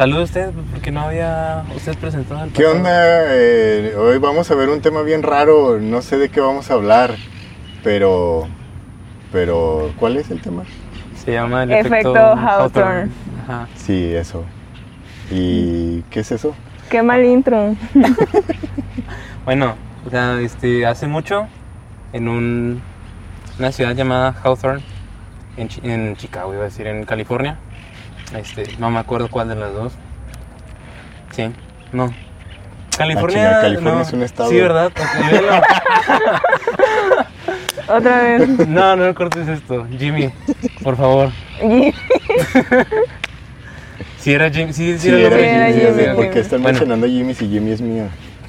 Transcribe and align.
Saludos 0.00 0.20
a 0.22 0.24
usted, 0.24 0.50
porque 0.70 0.90
no 0.90 1.00
había 1.02 1.62
usted 1.76 1.94
presentado 1.98 2.40
al 2.40 2.48
¿Qué 2.52 2.62
pasado. 2.62 2.74
onda? 2.78 2.90
Eh, 3.34 3.94
hoy 3.98 4.16
vamos 4.16 4.50
a 4.50 4.54
ver 4.54 4.70
un 4.70 4.80
tema 4.80 5.02
bien 5.02 5.22
raro, 5.22 5.78
no 5.78 6.00
sé 6.00 6.16
de 6.16 6.30
qué 6.30 6.40
vamos 6.40 6.70
a 6.70 6.72
hablar, 6.74 7.16
pero... 7.84 8.48
Pero, 9.30 9.92
¿cuál 9.98 10.16
es 10.16 10.30
el 10.30 10.40
tema? 10.40 10.62
Se 11.22 11.32
llama 11.34 11.64
el 11.64 11.72
Efecto 11.72 11.96
efecto, 11.96 12.16
Hawthorne. 12.18 13.10
Ajá. 13.44 13.68
Sí, 13.76 14.14
eso. 14.14 14.42
¿Y 15.30 16.00
qué 16.10 16.20
es 16.20 16.32
eso? 16.32 16.54
Qué 16.88 17.02
mal 17.02 17.22
intro. 17.22 17.76
Bueno, 19.44 19.74
o 20.06 20.10
sea, 20.10 20.40
este, 20.40 20.86
hace 20.86 21.08
mucho, 21.08 21.46
en 22.14 22.26
un, 22.26 22.80
una 23.58 23.70
ciudad 23.70 23.94
llamada 23.94 24.34
Hawthorne, 24.42 24.82
en, 25.58 25.68
Chi- 25.68 25.80
en 25.84 26.16
Chicago, 26.16 26.54
iba 26.54 26.62
a 26.62 26.66
decir, 26.66 26.86
en 26.86 27.04
California. 27.04 27.58
Este, 28.36 28.64
no 28.78 28.90
me 28.90 28.98
acuerdo 28.98 29.28
cuál 29.28 29.48
de 29.48 29.56
las 29.56 29.72
dos. 29.72 29.92
Sí, 31.32 31.50
no. 31.92 32.12
California. 32.96 33.60
California 33.60 33.94
no. 33.94 34.00
es 34.02 34.12
un 34.12 34.22
estado. 34.22 34.50
Sí, 34.50 34.56
¿verdad? 34.60 34.92
Otra 37.88 38.22
vez. 38.22 38.68
no, 38.68 38.96
no 38.96 39.14
cortes 39.14 39.48
esto. 39.48 39.86
Jimmy, 39.98 40.30
por 40.82 40.96
favor. 40.96 41.30
Y- 41.62 41.92
Si 44.18 44.34
era 44.34 44.50
Jimmy, 44.50 44.74
sí, 44.74 44.98
sí, 44.98 45.08
Sí, 45.08 45.10
era, 45.14 45.34
Jimmy, 45.34 45.48
Jimmy, 45.48 45.72
Jimmy, 45.72 45.90
o 45.90 45.94
sea, 45.94 46.14
¿por 46.14 46.30
qué 46.30 46.40
están 46.40 46.60
Bueno. 46.60 46.74
mencionando 46.78 47.06
a 47.06 47.08
Jimmy 47.08 47.32
si 47.32 47.48
Jimmy 47.48 47.70
es 47.70 47.80
mío? 47.80 48.04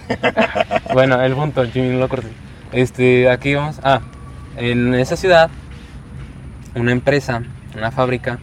Bueno, 0.93 1.21
el 1.21 1.33
punto, 1.33 1.63
Jimmy, 1.65 1.93
no 1.93 1.99
lo 1.99 2.09
cortes. 2.09 2.31
Este, 2.73 3.29
aquí 3.29 3.55
vamos. 3.55 3.79
Ah, 3.81 4.01
en 4.57 4.93
esa 4.95 5.15
ciudad, 5.15 5.49
una 6.75 6.91
empresa, 6.91 7.41
una 7.77 7.89
fábrica, 7.89 8.37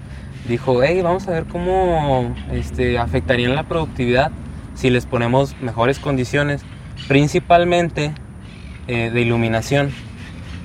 dijo: 0.49 0.83
Hey, 0.83 1.03
vamos 1.03 1.29
a 1.29 1.33
ver 1.33 1.45
cómo 1.45 2.35
este, 2.51 2.99
afectarían 2.99 3.55
la 3.55 3.65
productividad 3.65 4.33
si 4.75 4.91
les 4.91 5.07
ponemos 5.07 5.57
mejores 5.61 5.99
condiciones, 5.99 6.63
principalmente 7.07 8.13
eh, 8.87 9.11
de 9.11 9.21
iluminación. 9.21 9.91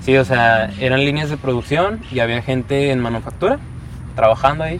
Sí, 0.01 0.17
o 0.17 0.25
sea, 0.25 0.71
eran 0.79 1.05
líneas 1.05 1.29
de 1.29 1.37
producción 1.37 2.01
y 2.11 2.19
había 2.19 2.41
gente 2.41 2.91
en 2.91 2.99
manufactura 2.99 3.59
trabajando 4.15 4.63
ahí. 4.63 4.79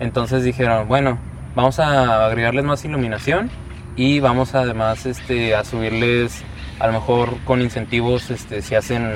Entonces 0.00 0.44
dijeron, 0.44 0.86
bueno, 0.86 1.18
vamos 1.54 1.78
a 1.78 2.26
agregarles 2.26 2.64
más 2.64 2.84
iluminación 2.84 3.50
y 3.96 4.20
vamos 4.20 4.54
además 4.54 5.06
este, 5.06 5.54
a 5.54 5.64
subirles 5.64 6.44
a 6.78 6.86
lo 6.88 6.92
mejor 6.92 7.36
con 7.44 7.60
incentivos 7.60 8.30
este, 8.30 8.62
si 8.62 8.74
hacen 8.74 9.08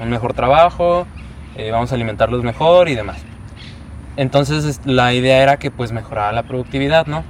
un 0.00 0.10
mejor 0.10 0.34
trabajo, 0.34 1.06
eh, 1.56 1.70
vamos 1.70 1.92
a 1.92 1.94
alimentarlos 1.94 2.42
mejor 2.42 2.88
y 2.88 2.94
demás. 2.94 3.18
Entonces 4.16 4.64
es- 4.64 4.80
la 4.84 5.12
idea 5.14 5.42
era 5.42 5.56
que 5.58 5.70
pues 5.70 5.92
mejorara 5.92 6.32
la 6.32 6.42
productividad, 6.42 7.06
¿no? 7.06 7.24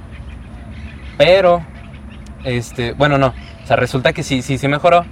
Pero, 1.17 1.63
este, 2.43 2.93
bueno, 2.93 3.17
no, 3.17 3.27
o 3.63 3.67
sea, 3.67 3.75
resulta 3.75 4.13
que 4.13 4.23
sí, 4.23 4.41
sí, 4.41 4.57
sí 4.57 4.67
mejoró, 4.67 5.05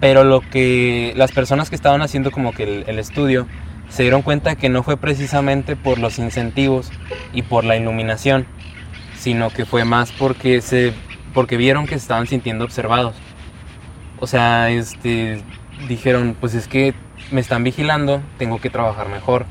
pero 0.00 0.24
lo 0.24 0.40
que 0.40 1.12
las 1.16 1.32
personas 1.32 1.70
que 1.70 1.76
estaban 1.76 2.02
haciendo 2.02 2.30
como 2.30 2.52
que 2.52 2.64
el, 2.64 2.84
el 2.86 2.98
estudio 2.98 3.46
se 3.88 4.02
dieron 4.02 4.22
cuenta 4.22 4.56
que 4.56 4.68
no 4.68 4.82
fue 4.82 4.96
precisamente 4.96 5.76
por 5.76 5.98
los 5.98 6.18
incentivos 6.18 6.90
y 7.32 7.42
por 7.42 7.64
la 7.64 7.76
iluminación, 7.76 8.46
sino 9.16 9.50
que 9.50 9.64
fue 9.64 9.84
más 9.84 10.12
porque 10.12 10.60
se 10.60 10.92
porque 11.32 11.56
vieron 11.56 11.84
que 11.84 11.90
se 11.92 11.96
estaban 12.02 12.26
sintiendo 12.26 12.64
observados. 12.64 13.14
O 14.18 14.26
sea, 14.26 14.70
este 14.70 15.40
dijeron, 15.88 16.36
pues 16.40 16.54
es 16.54 16.66
que 16.68 16.94
me 17.30 17.40
están 17.40 17.62
vigilando, 17.64 18.22
tengo 18.38 18.58
que 18.58 18.70
trabajar 18.70 19.08
mejor. 19.08 19.44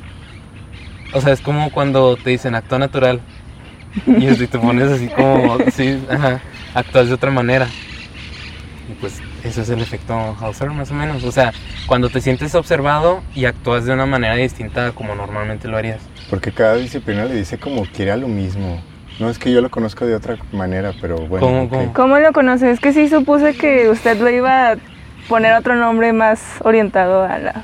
O 1.16 1.22
sea, 1.22 1.32
es 1.32 1.40
como 1.40 1.72
cuando 1.72 2.18
te 2.18 2.32
dicen 2.32 2.56
actúa 2.56 2.78
natural 2.78 3.22
y 4.06 4.26
este, 4.26 4.48
te 4.48 4.60
pones 4.60 4.92
así 4.92 5.08
como, 5.08 5.58
sí, 5.72 6.04
ajá, 6.10 6.42
actúas 6.74 7.08
de 7.08 7.14
otra 7.14 7.32
manera. 7.32 7.68
Y 8.90 8.94
pues 9.00 9.22
eso 9.42 9.62
es 9.62 9.70
el 9.70 9.80
efecto 9.80 10.14
Hauser 10.14 10.70
más 10.72 10.92
o 10.92 10.94
menos. 10.94 11.24
O 11.24 11.32
sea, 11.32 11.54
cuando 11.88 12.10
te 12.10 12.20
sientes 12.20 12.54
observado 12.54 13.24
y 13.34 13.46
actúas 13.46 13.86
de 13.86 13.94
una 13.94 14.06
manera 14.06 14.36
distinta 14.36 14.92
como 14.92 15.16
normalmente 15.16 15.70
lo 15.70 15.78
harías. 15.78 16.02
Porque 16.30 16.52
cada 16.52 16.76
disciplina 16.76 17.24
le 17.24 17.36
dice 17.36 17.58
como 17.58 17.86
quiere 17.86 18.12
a 18.12 18.18
lo 18.18 18.28
mismo. 18.28 18.82
No 19.18 19.30
es 19.30 19.40
que 19.40 19.54
yo 19.54 19.62
lo 19.62 19.72
conozco 19.72 20.06
de 20.06 20.16
otra 20.16 20.36
manera, 20.52 20.92
pero 21.00 21.16
bueno. 21.16 21.48
¿Cómo, 21.48 21.70
cómo? 21.70 21.94
¿Cómo 21.94 22.20
lo 22.20 22.34
conoce? 22.34 22.70
Es 22.70 22.82
que 22.82 22.92
sí 22.92 23.08
supuse 23.08 23.56
que 23.56 23.90
usted 23.90 24.20
lo 24.20 24.30
iba 24.30 24.74
a 24.74 24.76
poner 25.30 25.54
otro 25.54 25.76
nombre 25.76 26.12
más 26.12 26.42
orientado 26.60 27.24
a 27.24 27.38
la 27.38 27.64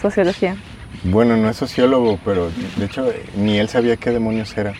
sociología. 0.00 0.54
Bueno, 1.10 1.36
no 1.36 1.48
es 1.50 1.56
sociólogo, 1.56 2.18
pero 2.24 2.50
de 2.76 2.84
hecho 2.84 3.12
ni 3.36 3.58
él 3.58 3.68
sabía 3.68 3.96
qué 3.96 4.10
demonios 4.10 4.56
era. 4.56 4.72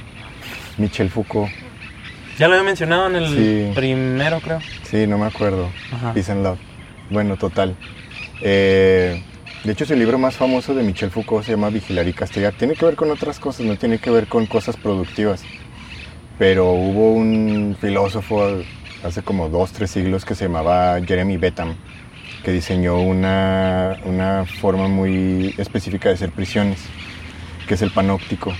Michel 0.79 1.11
Foucault. 1.11 1.51
Ya 2.39 2.49
lo 2.49 2.55
había 2.55 2.65
mencionado 2.67 3.07
en 3.09 3.17
el 3.17 3.29
Sí. 3.29 3.73
primero, 3.75 4.41
creo. 4.41 4.59
Sí, 4.83 5.07
no 5.07 5.17
me 5.19 5.27
acuerdo. 5.27 5.71
Ajá. 5.93 6.13
Peace 6.13 6.31
and 6.33 6.43
Love. 6.43 6.59
Bueno, 7.11 7.37
total. 7.37 7.75
Eh, 8.43 9.23
de 9.65 9.73
hecho, 9.73 9.87
su 9.87 9.95
libro 9.95 10.19
más 10.19 10.37
famoso 10.37 10.75
de 10.75 10.83
Michel 10.83 11.11
Foucault 11.11 11.45
se 11.47 11.53
llama 11.53 11.71
Vigilar 11.71 12.07
y 12.07 12.13
Castigar. 12.13 12.53
Tiene 12.55 12.75
que 12.75 12.85
ver 12.85 12.95
con 12.97 13.11
otras 13.11 13.39
cosas, 13.39 13.65
no 13.65 13.77
tiene 13.77 13.99
que 13.99 14.11
ver 14.11 14.27
con 14.27 14.47
cosas 14.47 14.77
productivas. 14.77 15.43
Pero 16.39 16.73
hubo 16.73 17.13
un 17.13 17.77
filósofo 17.81 18.59
hace 19.03 19.23
como 19.23 19.49
dos, 19.49 19.73
tres 19.73 19.91
siglos 19.91 20.25
que 20.27 20.35
se 20.35 20.45
llamaba 20.45 21.01
Jeremy 21.07 21.39
Bentham, 21.39 21.75
que 22.47 22.53
diseñó 22.53 23.01
una, 23.01 23.97
una 24.05 24.45
forma 24.45 24.87
muy 24.87 25.53
específica 25.59 26.11
de 26.11 26.15
hacer 26.15 26.31
prisiones, 26.31 26.79
que 27.67 27.75
es 27.75 27.83
el 27.83 27.91
panóptico. 27.91 28.53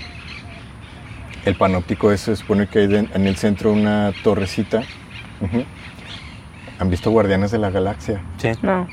El 1.45 1.55
panóptico 1.55 2.11
es, 2.11 2.19
se 2.19 2.35
supone 2.35 2.67
que 2.67 2.79
hay 2.79 2.93
en 2.93 3.27
el 3.27 3.37
centro 3.37 3.71
una 3.71 4.11
torrecita. 4.25 4.83
Ujú. 5.39 5.63
¿Han 6.79 6.89
visto 6.89 7.11
Guardianes 7.11 7.51
de 7.51 7.59
la 7.59 7.69
Galaxia? 7.69 8.21
Sí. 8.39 8.49
No. 8.61 8.89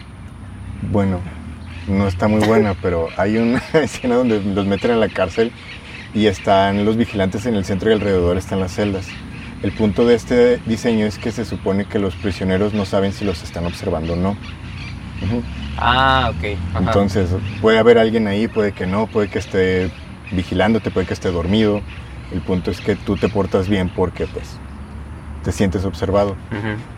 Bueno, 0.93 1.19
no 1.89 2.07
está 2.07 2.29
muy 2.29 2.47
buena, 2.47 2.77
pero 2.81 3.09
hay 3.17 3.39
una 3.39 3.61
escena 3.73 4.15
donde 4.15 4.41
los 4.43 4.65
meten 4.65 4.93
en 4.93 5.01
la 5.01 5.09
cárcel 5.09 5.51
y 6.15 6.27
están 6.27 6.85
los 6.85 6.97
vigilantes 6.97 7.47
en 7.47 7.57
el 7.57 7.65
centro 7.65 7.91
y 7.91 7.95
alrededor 7.95 8.37
están 8.37 8.61
las 8.61 8.71
celdas. 8.71 9.09
El 9.65 9.73
punto 9.73 10.07
de 10.07 10.15
este 10.15 10.59
diseño 10.67 11.05
es 11.05 11.19
que 11.19 11.33
se 11.33 11.45
supone 11.45 11.85
que 11.85 11.99
los 11.99 12.15
prisioneros 12.15 12.75
no 12.75 12.85
saben 12.85 13.13
si 13.13 13.25
los 13.25 13.43
están 13.43 13.67
observando 13.67 14.13
o 14.13 14.17
no. 14.17 14.37
Ah, 15.79 16.31
ok. 16.31 16.59
Ajá. 16.71 16.79
Entonces, 16.87 17.31
puede 17.61 17.79
haber 17.79 17.99
alguien 17.99 18.27
ahí, 18.27 18.49
puede 18.49 18.73
que 18.73 18.87
no, 18.87 19.07
puede 19.07 19.29
que 19.29 19.39
esté 19.39 19.91
vigilándote, 20.33 20.91
puede 20.91 21.07
que 21.07 21.15
esté 21.15 21.31
dormido. 21.31 21.81
El 22.33 22.41
punto 22.41 22.71
es 22.71 22.81
que 22.81 22.97
tú 22.97 23.17
te 23.17 23.29
portas 23.29 23.69
bien 23.69 23.89
porque 23.89 24.27
pues 24.27 24.59
te 25.45 25.53
sientes 25.53 25.85
observado. 25.85 26.37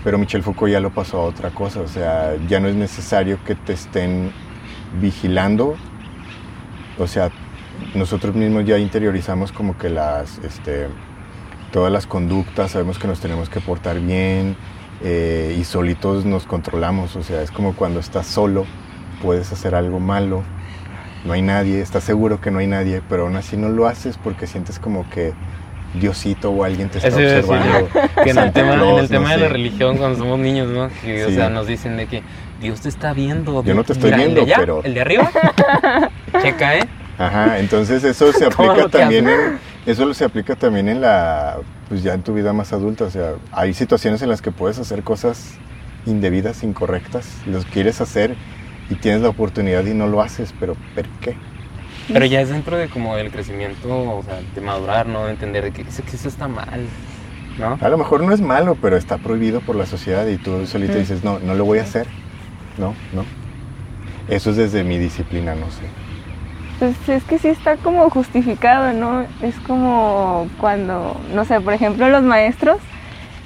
Pero 0.05 0.19
Michel 0.19 0.43
Foucault 0.43 0.73
ya 0.73 0.81
lo 0.81 0.91
pasó 0.91 1.19
a 1.19 1.25
otra 1.25 1.51
cosa, 1.51 1.81
o 1.81 1.89
sea, 1.89 2.37
ya 2.49 2.61
no 2.61 2.69
es 2.69 2.77
necesario 2.77 3.39
que 3.45 3.55
te 3.55 3.73
estén 3.73 4.31
vigilando, 5.01 5.77
o 6.97 7.07
sea, 7.07 7.31
nosotros 7.95 8.35
mismos 8.35 8.65
ya 8.65 8.79
interiorizamos 8.79 9.53
como 9.53 9.77
que 9.77 9.91
las, 9.91 10.39
este, 10.39 10.87
todas 11.73 11.93
las 11.93 12.07
conductas, 12.07 12.71
sabemos 12.71 12.99
que 12.99 13.09
nos 13.09 13.21
tenemos 13.21 13.51
que 13.51 13.61
portar 13.61 14.01
bien 14.01 14.57
eh, 15.03 15.57
y 15.59 15.65
solitos 15.65 16.25
nos 16.25 16.45
controlamos, 16.47 17.17
o 17.17 17.23
sea, 17.23 17.43
es 17.43 17.51
como 17.51 17.75
cuando 17.75 18.01
estás 18.01 18.27
solo, 18.27 18.65
puedes 19.23 19.53
hacer 19.53 19.75
algo 19.75 20.01
malo, 20.01 20.43
no 21.25 21.33
hay 21.33 21.43
nadie, 21.43 21.81
estás 21.81 22.05
seguro 22.05 22.41
que 22.41 22.51
no 22.51 22.59
hay 22.61 22.67
nadie, 22.67 23.03
pero 23.09 23.25
aún 23.25 23.37
así 23.37 23.57
no 23.57 23.69
lo 23.69 23.87
haces 23.89 24.17
porque 24.23 24.47
sientes 24.47 24.79
como 24.79 25.09
que 25.11 25.33
Diosito 25.95 26.51
o 26.51 26.63
alguien 26.65 26.89
te 26.89 26.99
está 26.99 27.09
Eso 27.09 27.17
observando. 27.19 27.89
que 28.23 28.31
en 28.31 28.39
el 28.39 28.53
tema, 28.53 28.75
en 28.75 28.99
el 28.99 29.09
tema 29.09 29.29
no 29.31 29.37
de 29.37 29.39
la 29.39 29.49
religión, 29.49 29.97
cuando 29.97 30.19
somos 30.19 30.39
niños, 30.39 30.69
¿no? 30.69 30.89
Que, 31.03 31.25
o 31.25 31.29
Sí. 31.29 31.35
sea, 31.37 31.49
nos 31.49 31.67
dicen 31.67 31.97
de 31.97 32.07
que 32.07 32.23
Dios 32.61 32.81
te 32.83 32.89
está 32.91 33.13
viendo. 33.15 33.63
Yo 33.65 33.75
no 33.75 33.83
te 33.85 33.93
estoy 33.95 34.11
Mira, 34.11 34.23
el 34.25 34.35
de 34.35 34.35
viendo, 34.35 34.55
allá, 34.55 34.57
pero- 34.61 34.83
El 34.85 34.95
de 34.95 35.01
arriba. 35.01 35.31
Checa, 36.43 36.77
¿eh? 36.77 36.89
Ajá, 37.19 37.59
entonces 37.61 38.05
eso 38.05 38.31
se 38.33 38.47
Todo 38.51 38.71
aplica 38.71 38.77
lo 38.77 38.91
que 38.91 38.99
también 38.99 39.29
en, 39.29 39.59
eso 39.87 40.13
se 40.13 40.25
aplica 40.25 40.55
también 40.55 40.89
en 40.89 41.01
la 41.01 41.57
pues 41.89 42.03
ya 42.03 42.15
en 42.15 42.23
tu 42.23 42.35
vida 42.35 42.53
más 42.53 42.73
adulta, 42.73 43.05
o 43.05 43.11
sea, 43.11 43.35
hay 43.53 43.73
situaciones 43.75 44.23
en 44.23 44.29
las 44.29 44.43
que 44.43 44.51
puedes 44.51 44.79
hacer 44.79 45.03
cosas 45.03 45.55
indebidas, 46.05 46.63
incorrectas, 46.63 47.29
los 47.47 47.65
quieres 47.65 48.01
hacer 48.01 48.35
y 48.91 48.95
tienes 48.97 49.23
la 49.23 49.29
oportunidad 49.29 49.85
y 49.87 49.95
no 49.95 50.07
lo 50.09 50.21
haces, 50.23 50.53
pero 50.59 50.77
¿por 50.95 51.07
qué? 51.21 51.37
Pero 52.13 52.25
ya 52.27 52.41
es 52.41 52.49
dentro 52.51 52.77
de 52.77 52.89
como 52.89 53.17
del 53.17 53.31
crecimiento, 53.33 53.89
o 54.17 54.23
sea, 54.23 54.41
de 54.55 54.61
madurar, 54.61 55.07
¿no? 55.09 55.25
De 55.27 55.33
entender 55.33 55.65
de 55.65 55.73
que, 55.73 55.83
eso- 55.83 56.05
que 56.05 56.15
eso 56.17 56.29
está 56.29 56.47
mal, 56.49 56.87
¿no? 57.59 57.79
A 57.81 57.89
lo 57.89 57.99
mejor 57.99 58.23
no 58.23 58.33
es 58.33 58.41
malo, 58.41 58.77
pero 58.81 58.97
está 58.97 59.19
prohibido 59.19 59.61
por 59.61 59.75
la 59.77 59.87
sociedad 59.87 60.27
y 60.29 60.37
tú 60.37 60.67
solito 60.67 60.95
Mm. 60.95 60.99
dices, 60.99 61.25
"No, 61.25 61.39
no 61.41 61.55
lo 61.55 61.65
voy 61.65 61.79
a 61.79 61.83
hacer." 61.83 62.07
No, 62.79 62.95
no. 63.13 63.25
Eso 64.29 64.51
es 64.51 64.57
desde 64.57 64.85
mi 64.85 64.99
disciplina, 64.99 65.55
no 65.55 65.67
sé. 65.71 65.83
Pues 66.79 66.95
es 67.09 67.25
que 67.25 67.39
sí 67.39 67.49
está 67.49 67.77
como 67.77 68.09
justificado, 68.11 68.93
¿no? 68.93 69.25
Es 69.43 69.55
como 69.67 70.47
cuando, 70.61 71.19
no 71.33 71.45
sé, 71.47 71.61
por 71.61 71.73
ejemplo, 71.73 72.09
los 72.11 72.23
maestros, 72.23 72.79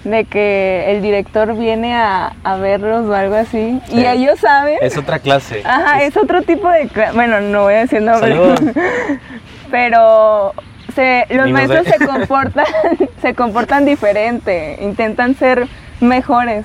de 0.02 0.24
que 0.24 0.86
el 0.88 1.02
director 1.02 1.54
viene 1.56 1.94
a, 1.94 2.32
a 2.42 2.56
verlos 2.56 3.06
o 3.06 3.14
algo 3.14 3.34
así, 3.36 3.80
y 3.92 4.04
ellos 4.06 4.40
saben. 4.40 4.78
Es 4.80 4.96
otra 4.96 5.18
clase. 5.18 5.62
Ajá, 5.64 6.02
es 6.02 6.16
otro 6.16 6.42
tipo 6.42 6.68
de... 6.70 6.88
cla- 6.88 7.12
Bueno, 7.12 7.40
no 7.40 7.64
voy 7.64 7.74
a 7.74 7.78
decir 7.80 8.00
nombre. 8.02 8.34
Pero 9.70 10.52
se- 10.94 11.26
los 11.30 11.46
Ni 11.46 11.52
maestros 11.52 11.86
se 11.86 12.04
comportan, 12.04 12.64
se 13.22 13.34
comportan 13.34 13.84
diferente, 13.84 14.78
intentan 14.80 15.34
ser 15.36 15.68
mejores. 16.00 16.64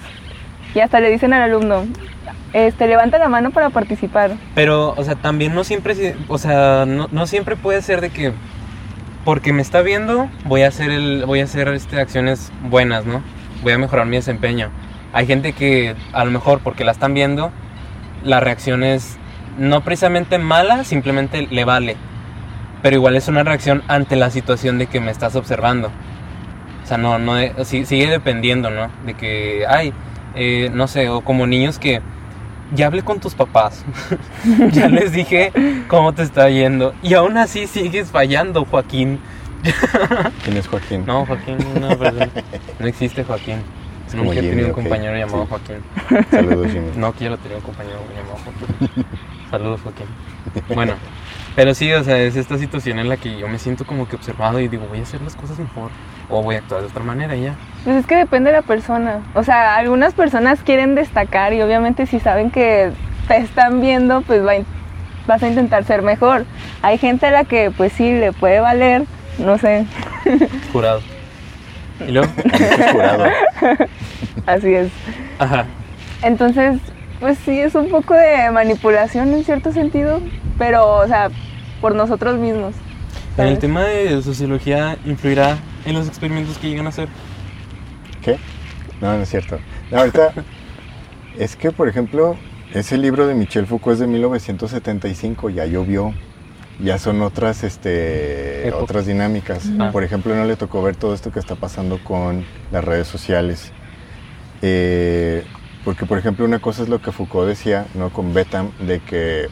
Y 0.73 0.79
hasta 0.79 0.99
le 0.99 1.09
dicen 1.09 1.33
al 1.33 1.43
alumno, 1.43 1.85
este, 2.55 2.87
levanta 2.87 3.17
la 3.19 3.27
mano 3.27 3.51
para 3.51 3.69
participar. 3.69 4.31
Pero, 4.55 4.93
o 4.95 5.03
sea, 5.03 5.15
también 5.15 5.53
no 5.53 5.63
siempre, 5.65 5.93
si- 5.93 6.13
o 6.29 6.37
sea, 6.37 6.85
no, 6.87 7.09
no 7.11 7.27
siempre 7.27 7.55
puede 7.57 7.81
ser 7.81 7.99
de 8.01 8.09
que 8.11 8.31
porque 9.25 9.51
me 9.53 9.61
está 9.61 9.81
viendo 9.81 10.29
voy 10.45 10.61
a 10.61 10.67
hacer 10.69 10.91
el, 10.91 11.25
voy 11.25 11.41
a 11.41 11.43
hacer 11.45 11.67
este, 11.69 11.99
acciones 11.99 12.51
buenas, 12.69 13.05
¿no? 13.05 13.21
Voy 13.63 13.73
a 13.73 13.77
mejorar 13.77 14.05
mi 14.05 14.15
desempeño. 14.15 14.69
Hay 15.13 15.25
gente 15.27 15.53
que 15.53 15.95
a 16.13 16.23
lo 16.23 16.31
mejor 16.31 16.59
porque 16.59 16.83
la 16.85 16.91
están 16.91 17.13
viendo, 17.13 17.51
la 18.23 18.39
reacción 18.39 18.83
es 18.83 19.17
no 19.57 19.81
precisamente 19.81 20.37
mala, 20.37 20.83
simplemente 20.83 21.47
le 21.49 21.65
vale. 21.65 21.97
Pero 22.81 22.95
igual 22.97 23.15
es 23.15 23.27
una 23.27 23.43
reacción 23.43 23.81
ante 23.87 24.15
la 24.15 24.29
situación 24.29 24.77
de 24.77 24.87
que 24.87 24.99
me 25.01 25.11
estás 25.11 25.35
observando. 25.35 25.89
O 26.83 26.87
sea, 26.87 26.97
no, 26.97 27.17
no, 27.17 27.33
sí- 27.65 27.85
sigue 27.85 28.07
dependiendo, 28.09 28.69
¿no? 28.69 28.89
De 29.05 29.15
que, 29.15 29.65
ay, 29.67 29.91
eh, 30.35 30.69
no 30.73 30.87
sé, 30.87 31.09
o 31.09 31.21
como 31.21 31.47
niños 31.47 31.79
que 31.79 32.01
ya 32.73 32.87
hablé 32.87 33.03
con 33.03 33.19
tus 33.19 33.35
papás, 33.35 33.85
ya 34.71 34.87
les 34.87 35.11
dije 35.11 35.51
cómo 35.87 36.13
te 36.13 36.23
está 36.23 36.49
yendo 36.49 36.93
y 37.01 37.13
aún 37.13 37.37
así 37.37 37.67
sigues 37.67 38.11
fallando, 38.11 38.65
Joaquín. 38.65 39.19
¿Quién 40.43 40.57
es 40.57 40.67
Joaquín? 40.67 41.05
No, 41.05 41.25
Joaquín, 41.25 41.57
no, 41.79 41.97
perdón. 41.97 42.31
no 42.79 42.87
existe 42.87 43.23
Joaquín. 43.23 43.57
Es 44.07 44.13
Nunca 44.13 44.33
he 44.33 44.41
tenido 44.41 44.67
un 44.67 44.73
compañero 44.73 45.17
llamado 45.17 45.43
sí. 45.43 45.49
Joaquín. 45.49 46.25
Saludos, 46.29 46.71
Jimmy. 46.71 46.91
No 46.95 47.13
quiero 47.13 47.37
tener 47.37 47.57
un 47.57 47.63
compañero 47.63 47.99
llamado 48.15 48.37
Joaquín. 48.43 49.05
Saludos, 49.49 49.81
Joaquín. 49.81 50.05
Bueno, 50.75 50.93
pero 51.55 51.73
sí, 51.73 51.91
o 51.93 52.03
sea, 52.03 52.19
es 52.19 52.35
esta 52.35 52.57
situación 52.59 52.99
en 52.99 53.09
la 53.09 53.17
que 53.17 53.39
yo 53.39 53.47
me 53.47 53.57
siento 53.57 53.85
como 53.85 54.07
que 54.07 54.15
observado 54.15 54.59
y 54.59 54.67
digo, 54.67 54.85
voy 54.87 54.99
a 54.99 55.03
hacer 55.03 55.21
las 55.21 55.35
cosas 55.35 55.57
mejor 55.57 55.89
o 56.29 56.41
voy 56.41 56.55
a 56.55 56.57
actuar 56.59 56.81
de 56.81 56.87
otra 56.87 57.03
manera 57.03 57.35
y 57.35 57.43
ya. 57.43 57.55
Pues 57.83 57.97
es 57.97 58.07
que 58.07 58.15
depende 58.15 58.49
de 58.51 58.57
la 58.57 58.61
persona. 58.63 59.19
O 59.35 59.43
sea, 59.43 59.75
algunas 59.75 60.13
personas 60.13 60.61
quieren 60.63 60.95
destacar 60.95 61.53
y 61.53 61.61
obviamente 61.61 62.05
si 62.07 62.19
saben 62.19 62.49
que 62.51 62.91
te 63.27 63.37
están 63.37 63.81
viendo, 63.81 64.21
pues 64.21 64.45
va 64.45 64.53
a 64.53 64.55
vas 65.27 65.41
a 65.43 65.47
intentar 65.47 65.83
ser 65.85 66.01
mejor. 66.01 66.45
Hay 66.81 66.97
gente 66.97 67.25
a 67.27 67.31
la 67.31 67.43
que 67.45 67.71
pues 67.71 67.93
sí 67.93 68.11
le 68.11 68.31
puede 68.31 68.59
valer, 68.59 69.03
no 69.39 69.57
sé, 69.57 69.85
Jurado. 70.71 71.01
Y 72.07 72.11
luego, 72.11 72.27
Jurado. 72.91 73.25
así 74.45 74.73
es. 74.73 74.89
ajá. 75.39 75.65
Entonces, 76.21 76.79
pues 77.19 77.37
sí, 77.45 77.59
es 77.59 77.75
un 77.75 77.89
poco 77.89 78.13
de 78.13 78.49
manipulación 78.51 79.33
en 79.33 79.43
cierto 79.43 79.71
sentido, 79.71 80.21
pero, 80.57 80.97
o 80.97 81.07
sea, 81.07 81.29
por 81.81 81.95
nosotros 81.95 82.37
mismos. 82.37 82.73
En 83.37 83.47
el 83.47 83.59
tema 83.59 83.83
de 83.83 84.21
sociología 84.21 84.97
influirá 85.05 85.57
en 85.85 85.93
los 85.93 86.07
experimentos 86.07 86.57
que 86.57 86.69
llegan 86.69 86.85
a 86.85 86.89
hacer. 86.89 87.07
¿Qué? 88.21 88.37
No, 89.01 89.15
no 89.15 89.23
es 89.23 89.29
cierto. 89.29 89.59
No, 89.91 89.99
ahorita 89.99 90.33
es 91.37 91.55
que, 91.55 91.71
por 91.71 91.87
ejemplo, 91.87 92.37
ese 92.73 92.97
libro 92.97 93.27
de 93.27 93.35
Michel 93.35 93.67
Foucault 93.67 93.93
es 93.93 93.99
de 93.99 94.07
1975, 94.07 95.49
ya 95.49 95.65
llovió, 95.65 96.13
ya 96.79 96.97
son 96.97 97.21
otras, 97.21 97.63
este, 97.63 98.67
Época. 98.67 98.83
otras 98.83 99.05
dinámicas. 99.05 99.69
Ah. 99.79 99.91
Por 99.91 100.03
ejemplo, 100.03 100.35
no 100.35 100.45
le 100.45 100.55
tocó 100.55 100.81
ver 100.81 100.95
todo 100.95 101.13
esto 101.13 101.31
que 101.31 101.39
está 101.39 101.55
pasando 101.55 102.03
con 102.03 102.43
las 102.71 102.83
redes 102.83 103.07
sociales. 103.07 103.71
Eh, 104.61 105.43
porque, 105.83 106.05
por 106.05 106.17
ejemplo, 106.17 106.45
una 106.45 106.59
cosa 106.59 106.83
es 106.83 106.89
lo 106.89 107.01
que 107.01 107.11
Foucault 107.11 107.47
decía, 107.47 107.85
¿no? 107.93 108.09
Con 108.09 108.33
Betam, 108.33 108.71
de 108.79 108.99
que, 108.99 109.47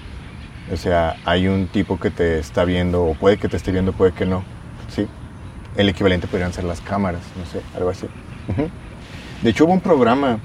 o 0.71 0.77
sea, 0.77 1.15
hay 1.25 1.47
un 1.47 1.67
tipo 1.67 1.99
que 1.99 2.09
te 2.09 2.39
está 2.39 2.65
viendo, 2.65 3.03
o 3.05 3.13
puede 3.13 3.37
que 3.37 3.47
te 3.47 3.55
esté 3.55 3.71
viendo, 3.71 3.93
puede 3.93 4.13
que 4.13 4.25
no. 4.25 4.43
El 5.75 5.89
equivalente 5.89 6.27
podrían 6.27 6.53
ser 6.53 6.63
las 6.65 6.81
cámaras, 6.81 7.21
no 7.37 7.45
sé, 7.45 7.61
algo 7.75 7.89
así. 7.89 8.07
De 9.41 9.49
hecho, 9.49 9.65
hubo 9.65 9.73
un 9.73 9.81
programa 9.81 10.39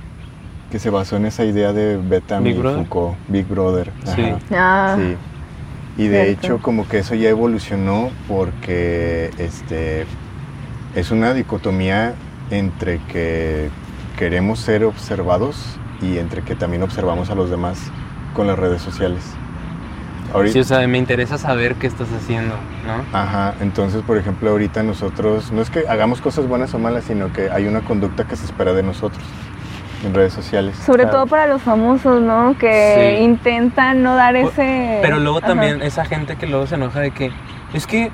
que 0.71 0.79
se 0.79 0.91
basó 0.91 1.17
en 1.17 1.27
esa 1.27 1.45
idea 1.45 1.73
de 1.73 1.97
Betam 1.97 2.45
Big 2.45 2.57
y 2.57 2.59
Brother. 2.59 2.79
Foucault, 2.87 3.17
Big 3.29 3.47
Brother. 3.47 3.93
Sí. 4.15 4.33
Ah, 4.53 4.97
Sí. 4.99 5.17
Y 5.97 6.07
de 6.07 6.25
Cierto. 6.27 6.47
hecho 6.47 6.63
como 6.63 6.87
que 6.87 6.99
eso 6.99 7.17
ya 7.17 7.29
evolucionó 7.29 8.11
porque 8.29 9.31
este 9.39 10.07
es 10.95 11.11
una 11.11 11.35
dicotomía 11.35 12.15
entre 12.51 12.99
que 13.07 13.69
queremos 14.17 14.61
ser 14.61 14.85
observados 14.85 15.57
y 16.01 16.19
entre 16.19 16.43
que 16.43 16.55
también 16.55 16.85
observamos 16.85 17.31
a 17.31 17.35
los 17.35 17.51
demás 17.51 17.79
con 18.35 18.47
las 18.47 18.57
redes 18.59 18.81
sociales. 18.81 19.23
Ahorita, 20.35 20.53
Sí, 20.53 20.59
o 20.61 20.65
sea, 20.65 20.87
me 20.87 20.99
interesa 20.99 21.39
saber 21.39 21.75
qué 21.77 21.87
estás 21.87 22.09
haciendo, 22.13 22.55
¿no? 22.87 23.19
Ajá, 23.19 23.55
entonces 23.61 24.03
por 24.03 24.17
ejemplo 24.19 24.51
ahorita 24.51 24.83
nosotros, 24.83 25.51
no 25.53 25.63
es 25.63 25.71
que 25.71 25.85
hagamos 25.89 26.21
cosas 26.21 26.47
buenas 26.47 26.75
o 26.75 26.79
malas, 26.79 27.05
sino 27.05 27.33
que 27.33 27.51
hay 27.51 27.67
una 27.67 27.81
conducta 27.81 28.25
que 28.25 28.37
se 28.37 28.45
espera 28.45 28.73
de 28.75 28.83
nosotros 28.83 29.23
en 30.05 30.15
redes 30.15 30.33
sociales. 30.33 30.77
sobre 30.77 31.03
Claro. 31.05 31.19
todo 31.19 31.27
para 31.27 31.47
los 31.47 31.63
famosos, 31.63 32.21
¿no? 32.21 32.57
Que 32.59 33.17
Sí. 33.19 33.25
intentan 33.25 34.03
no 34.03 34.15
dar 34.15 34.37
ese... 34.37 34.99
Pero 35.03 35.19
luego 35.19 35.39
Ajá. 35.39 35.49
también 35.49 35.83
esa 35.83 36.05
gente 36.05 36.37
que 36.37 36.47
luego 36.47 36.67
se 36.67 36.77
enoja 36.77 37.01
de 37.01 37.11
que, 37.11 37.33
es 37.75 37.87
que, 37.87 38.11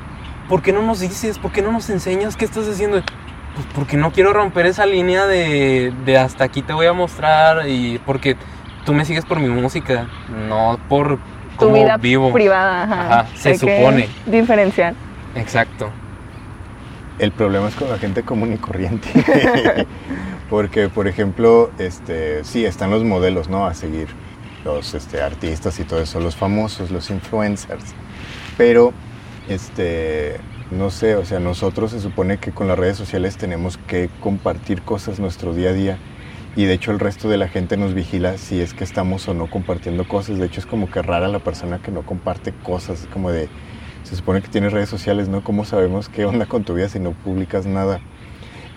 ¿por 0.49 0.63
qué 0.63 0.73
no 0.73 0.81
nos 0.83 1.01
dices? 1.01 1.39
¿Por 1.39 1.53
qué 1.53 1.61
no 1.63 1.73
nos 1.73 1.91
enseñas 1.91 2.37
qué 2.37 2.45
estás 2.47 2.67
haciendo? 2.69 3.03
Pues 3.55 3.67
porque 3.75 3.97
no 3.97 4.13
quiero 4.13 4.33
romper 4.33 4.67
esa 4.67 4.87
línea 4.87 5.27
de, 5.27 5.93
de 6.07 6.17
hasta 6.19 6.45
aquí 6.45 6.63
te 6.63 6.73
voy 6.73 6.87
a 6.87 6.93
mostrar 6.93 7.69
y 7.69 8.01
porque 8.07 8.37
tú 8.87 8.95
me 8.95 9.05
sigues 9.05 9.25
por 9.27 9.39
mi 9.39 9.49
música, 9.49 10.07
no 10.49 10.79
por 10.89 11.19
tu 11.59 11.73
vida 11.73 11.97
vivo. 11.97 12.33
privada, 12.33 12.85
ajá. 12.85 13.21
Ajá, 13.21 13.29
se 13.37 13.57
supone. 13.57 14.09
Diferenciar. 14.27 14.95
Exacto. 15.35 15.91
El 17.19 17.31
problema 17.33 17.69
es 17.69 17.75
con 17.75 17.89
la 17.89 17.99
gente 17.99 18.23
común 18.23 18.53
y 18.53 18.57
corriente. 18.57 19.09
Porque, 20.51 20.89
por 20.89 21.09
ejemplo, 21.09 21.71
este, 21.79 22.45
sí, 22.45 22.65
están 22.65 22.91
los 22.91 23.05
modelos, 23.05 23.49
¿no? 23.49 23.67
A 23.67 23.75
seguir, 23.75 24.09
los 24.65 24.95
este, 24.95 25.23
artistas 25.23 25.79
y 25.79 25.85
todo 25.85 26.01
eso, 26.01 26.21
los 26.21 26.37
famosos, 26.37 26.91
los 26.91 27.11
influencers. 27.11 27.85
Pero, 28.57 28.93
este, 29.49 30.39
no 30.71 30.91
sé, 30.91 31.17
o 31.17 31.25
sea, 31.25 31.39
nosotros 31.39 31.93
se 31.93 32.01
supone 32.01 32.39
que 32.39 32.51
con 32.51 32.69
las 32.69 32.79
redes 32.79 32.97
sociales 32.97 33.37
tenemos 33.37 33.79
que 33.79 34.11
compartir 34.21 34.83
cosas 34.83 35.21
nuestro 35.21 35.55
día 35.55 35.71
a 35.71 35.73
día. 35.73 35.99
Y 36.57 36.65
de 36.67 36.75
hecho 36.75 36.93
el 36.93 37.01
resto 37.01 37.29
de 37.29 37.37
la 37.37 37.49
gente 37.49 37.77
nos 37.77 37.95
vigila 37.95 38.39
si 38.39 38.61
es 38.61 38.75
que 38.75 38.85
estamos 38.85 39.27
o 39.29 39.35
no 39.35 39.49
compartiendo 39.51 40.07
cosas. 40.07 40.39
De 40.39 40.47
hecho 40.47 40.61
es 40.61 40.67
como 40.67 40.89
que 40.91 41.03
rara 41.03 41.27
la 41.29 41.41
persona 41.41 41.79
que 41.81 41.91
no 41.91 42.03
comparte 42.03 42.53
cosas. 42.53 43.01
Es 43.03 43.07
como 43.09 43.31
de, 43.33 43.49
se 44.05 44.15
supone 44.17 44.41
que 44.41 44.49
tienes 44.49 44.73
redes 44.73 44.89
sociales, 44.89 45.29
¿no? 45.29 45.43
¿Cómo 45.43 45.65
sabemos 45.65 46.09
qué 46.09 46.25
onda 46.25 46.47
con 46.47 46.63
tu 46.65 46.75
vida 46.75 46.89
si 46.89 47.01
no 47.01 47.11
publicas 47.13 47.67
nada? 47.67 48.01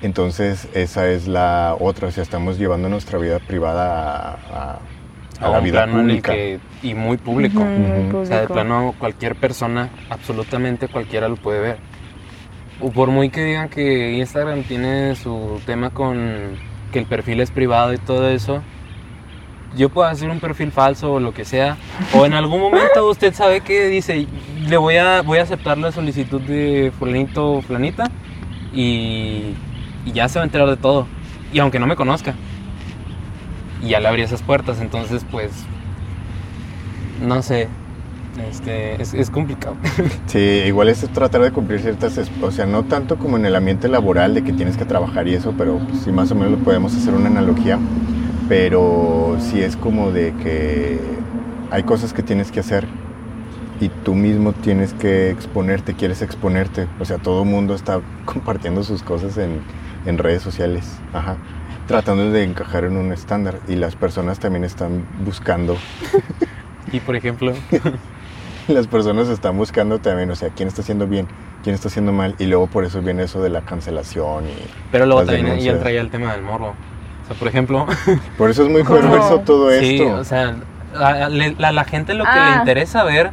Entonces 0.01 0.67
esa 0.73 1.07
es 1.09 1.27
la 1.27 1.75
otra, 1.79 2.07
o 2.07 2.11
sea, 2.11 2.21
estamos 2.23 2.57
llevando 2.59 2.87
nuestra 2.89 3.17
vida 3.19 3.39
privada 3.39 4.31
a, 4.31 4.33
a- 4.51 4.79
a 5.39 5.45
A 5.45 5.49
la 5.51 5.57
un 5.59 5.63
vida 5.65 5.83
plano 5.83 5.93
en 6.01 6.09
el 6.09 6.21
pública. 6.21 6.33
que- 6.33 6.59
y 6.81 6.93
muy 6.95 7.17
público. 7.17 7.59
Muy 7.59 8.07
Ujú. 8.09 8.17
O 8.19 8.25
sea, 8.25 8.37
de 8.41 8.47
público. 8.47 8.53
plano 8.53 8.95
cualquier 8.97 9.35
persona, 9.35 9.89
absolutamente 10.09 10.87
cualquiera 10.87 11.27
lo 11.27 11.35
puede 11.35 11.59
ver. 11.61 11.77
O 12.79 12.91
por 12.91 13.09
muy 13.09 13.29
que 13.29 13.43
digan 13.43 13.69
que 13.69 14.13
Instagram 14.13 14.63
tiene 14.63 15.15
su 15.15 15.59
tema 15.65 15.89
con 15.91 16.55
que 16.91 16.99
el 16.99 17.05
perfil 17.05 17.39
es 17.41 17.51
privado 17.51 17.93
y 17.93 17.97
todo 17.97 18.29
eso, 18.29 18.61
yo 19.75 19.89
puedo 19.89 20.07
hacer 20.07 20.29
un 20.29 20.39
perfil 20.39 20.71
falso 20.71 21.13
o 21.13 21.19
lo 21.19 21.33
que 21.33 21.45
sea. 21.45 21.77
O 22.13 22.25
en 22.25 22.33
algún 22.33 22.59
momento 22.59 23.07
usted 23.09 23.33
sabe 23.33 23.61
que 23.61 23.87
dice, 23.87 24.27
le 24.67 24.77
voy 24.77 24.97
a, 24.97 25.21
voy 25.21 25.39
a 25.39 25.43
aceptar 25.43 25.77
la 25.77 25.91
solicitud 25.91 26.41
de 26.41 26.91
fulanito 26.97 27.53
o 27.53 27.61
flanita 27.61 28.09
y, 28.73 29.53
y 30.05 30.11
ya 30.13 30.27
se 30.29 30.39
va 30.39 30.43
a 30.43 30.45
enterar 30.45 30.69
de 30.69 30.77
todo. 30.77 31.07
Y 31.53 31.59
aunque 31.59 31.79
no 31.79 31.87
me 31.87 31.95
conozca. 31.95 32.33
Y 33.81 33.89
ya 33.89 33.99
le 33.99 34.07
abrí 34.07 34.23
esas 34.23 34.41
puertas, 34.41 34.81
entonces 34.81 35.25
pues, 35.29 35.51
no 37.21 37.43
sé, 37.43 37.69
este, 38.39 39.01
es, 39.01 39.13
es 39.13 39.29
complicado. 39.29 39.75
Sí, 40.27 40.39
igual 40.65 40.89
es 40.89 40.99
tratar 41.09 41.41
de 41.41 41.51
cumplir 41.51 41.79
ciertas, 41.79 42.19
o 42.41 42.51
sea, 42.51 42.65
no 42.65 42.83
tanto 42.83 43.17
como 43.17 43.37
en 43.37 43.45
el 43.45 43.55
ambiente 43.55 43.87
laboral 43.87 44.33
de 44.33 44.43
que 44.43 44.53
tienes 44.53 44.77
que 44.77 44.85
trabajar 44.85 45.27
y 45.27 45.35
eso, 45.35 45.53
pero 45.57 45.79
pues, 45.79 46.01
sí 46.01 46.11
más 46.11 46.31
o 46.31 46.35
menos 46.35 46.51
lo 46.51 46.57
podemos 46.59 46.95
hacer 46.95 47.13
una 47.13 47.27
analogía, 47.27 47.79
pero 48.49 49.37
sí 49.39 49.61
es 49.61 49.77
como 49.77 50.11
de 50.11 50.33
que 50.43 50.99
hay 51.71 51.83
cosas 51.83 52.13
que 52.13 52.23
tienes 52.23 52.51
que 52.51 52.59
hacer 52.59 52.87
y 53.79 53.89
tú 53.89 54.15
mismo 54.15 54.53
tienes 54.53 54.93
que 54.93 55.29
exponerte, 55.29 55.93
quieres 55.93 56.21
exponerte, 56.21 56.87
o 56.99 57.05
sea, 57.05 57.17
todo 57.17 57.43
el 57.43 57.49
mundo 57.49 57.73
está 57.73 58.01
compartiendo 58.25 58.83
sus 58.83 59.01
cosas 59.01 59.37
en, 59.37 59.61
en 60.05 60.17
redes 60.17 60.41
sociales, 60.41 60.85
ajá, 61.13 61.37
tratando 61.87 62.31
de 62.31 62.43
encajar 62.43 62.83
en 62.83 62.97
un 62.97 63.13
estándar 63.13 63.59
y 63.67 63.75
las 63.75 63.95
personas 63.95 64.39
también 64.39 64.65
están 64.65 65.05
buscando 65.23 65.77
Y 66.91 66.99
por 66.99 67.15
ejemplo, 67.15 67.53
las 68.73 68.87
personas 68.87 69.29
están 69.29 69.57
buscando 69.57 69.99
también, 69.99 70.29
o 70.31 70.35
sea, 70.35 70.49
quién 70.49 70.67
está 70.67 70.81
haciendo 70.81 71.07
bien, 71.07 71.27
quién 71.63 71.75
está 71.75 71.87
haciendo 71.87 72.11
mal, 72.11 72.35
y 72.39 72.45
luego 72.45 72.67
por 72.67 72.83
eso 72.85 73.01
viene 73.01 73.23
eso 73.23 73.41
de 73.41 73.49
la 73.49 73.61
cancelación 73.61 74.45
y 74.47 74.53
pero 74.91 75.05
luego 75.05 75.21
Las 75.21 75.27
también 75.27 75.45
ya 75.45 75.51
denuncias. 75.51 75.75
entraría 75.75 76.01
el 76.01 76.09
tema 76.09 76.31
del 76.33 76.41
morbo. 76.43 76.67
O 77.23 77.27
sea, 77.27 77.35
por 77.37 77.47
ejemplo, 77.47 77.85
por 78.37 78.49
eso 78.49 78.63
es 78.63 78.69
muy 78.69 78.83
perverso 78.83 79.39
todo 79.39 79.69
sí, 79.79 79.95
esto. 80.01 80.15
o 80.15 80.23
sea, 80.23 80.55
la, 80.93 81.71
la 81.71 81.83
gente 81.83 82.13
lo 82.13 82.23
que 82.23 82.31
le 82.31 82.39
Ah. 82.39 82.55
interesa 82.59 83.03
ver 83.03 83.31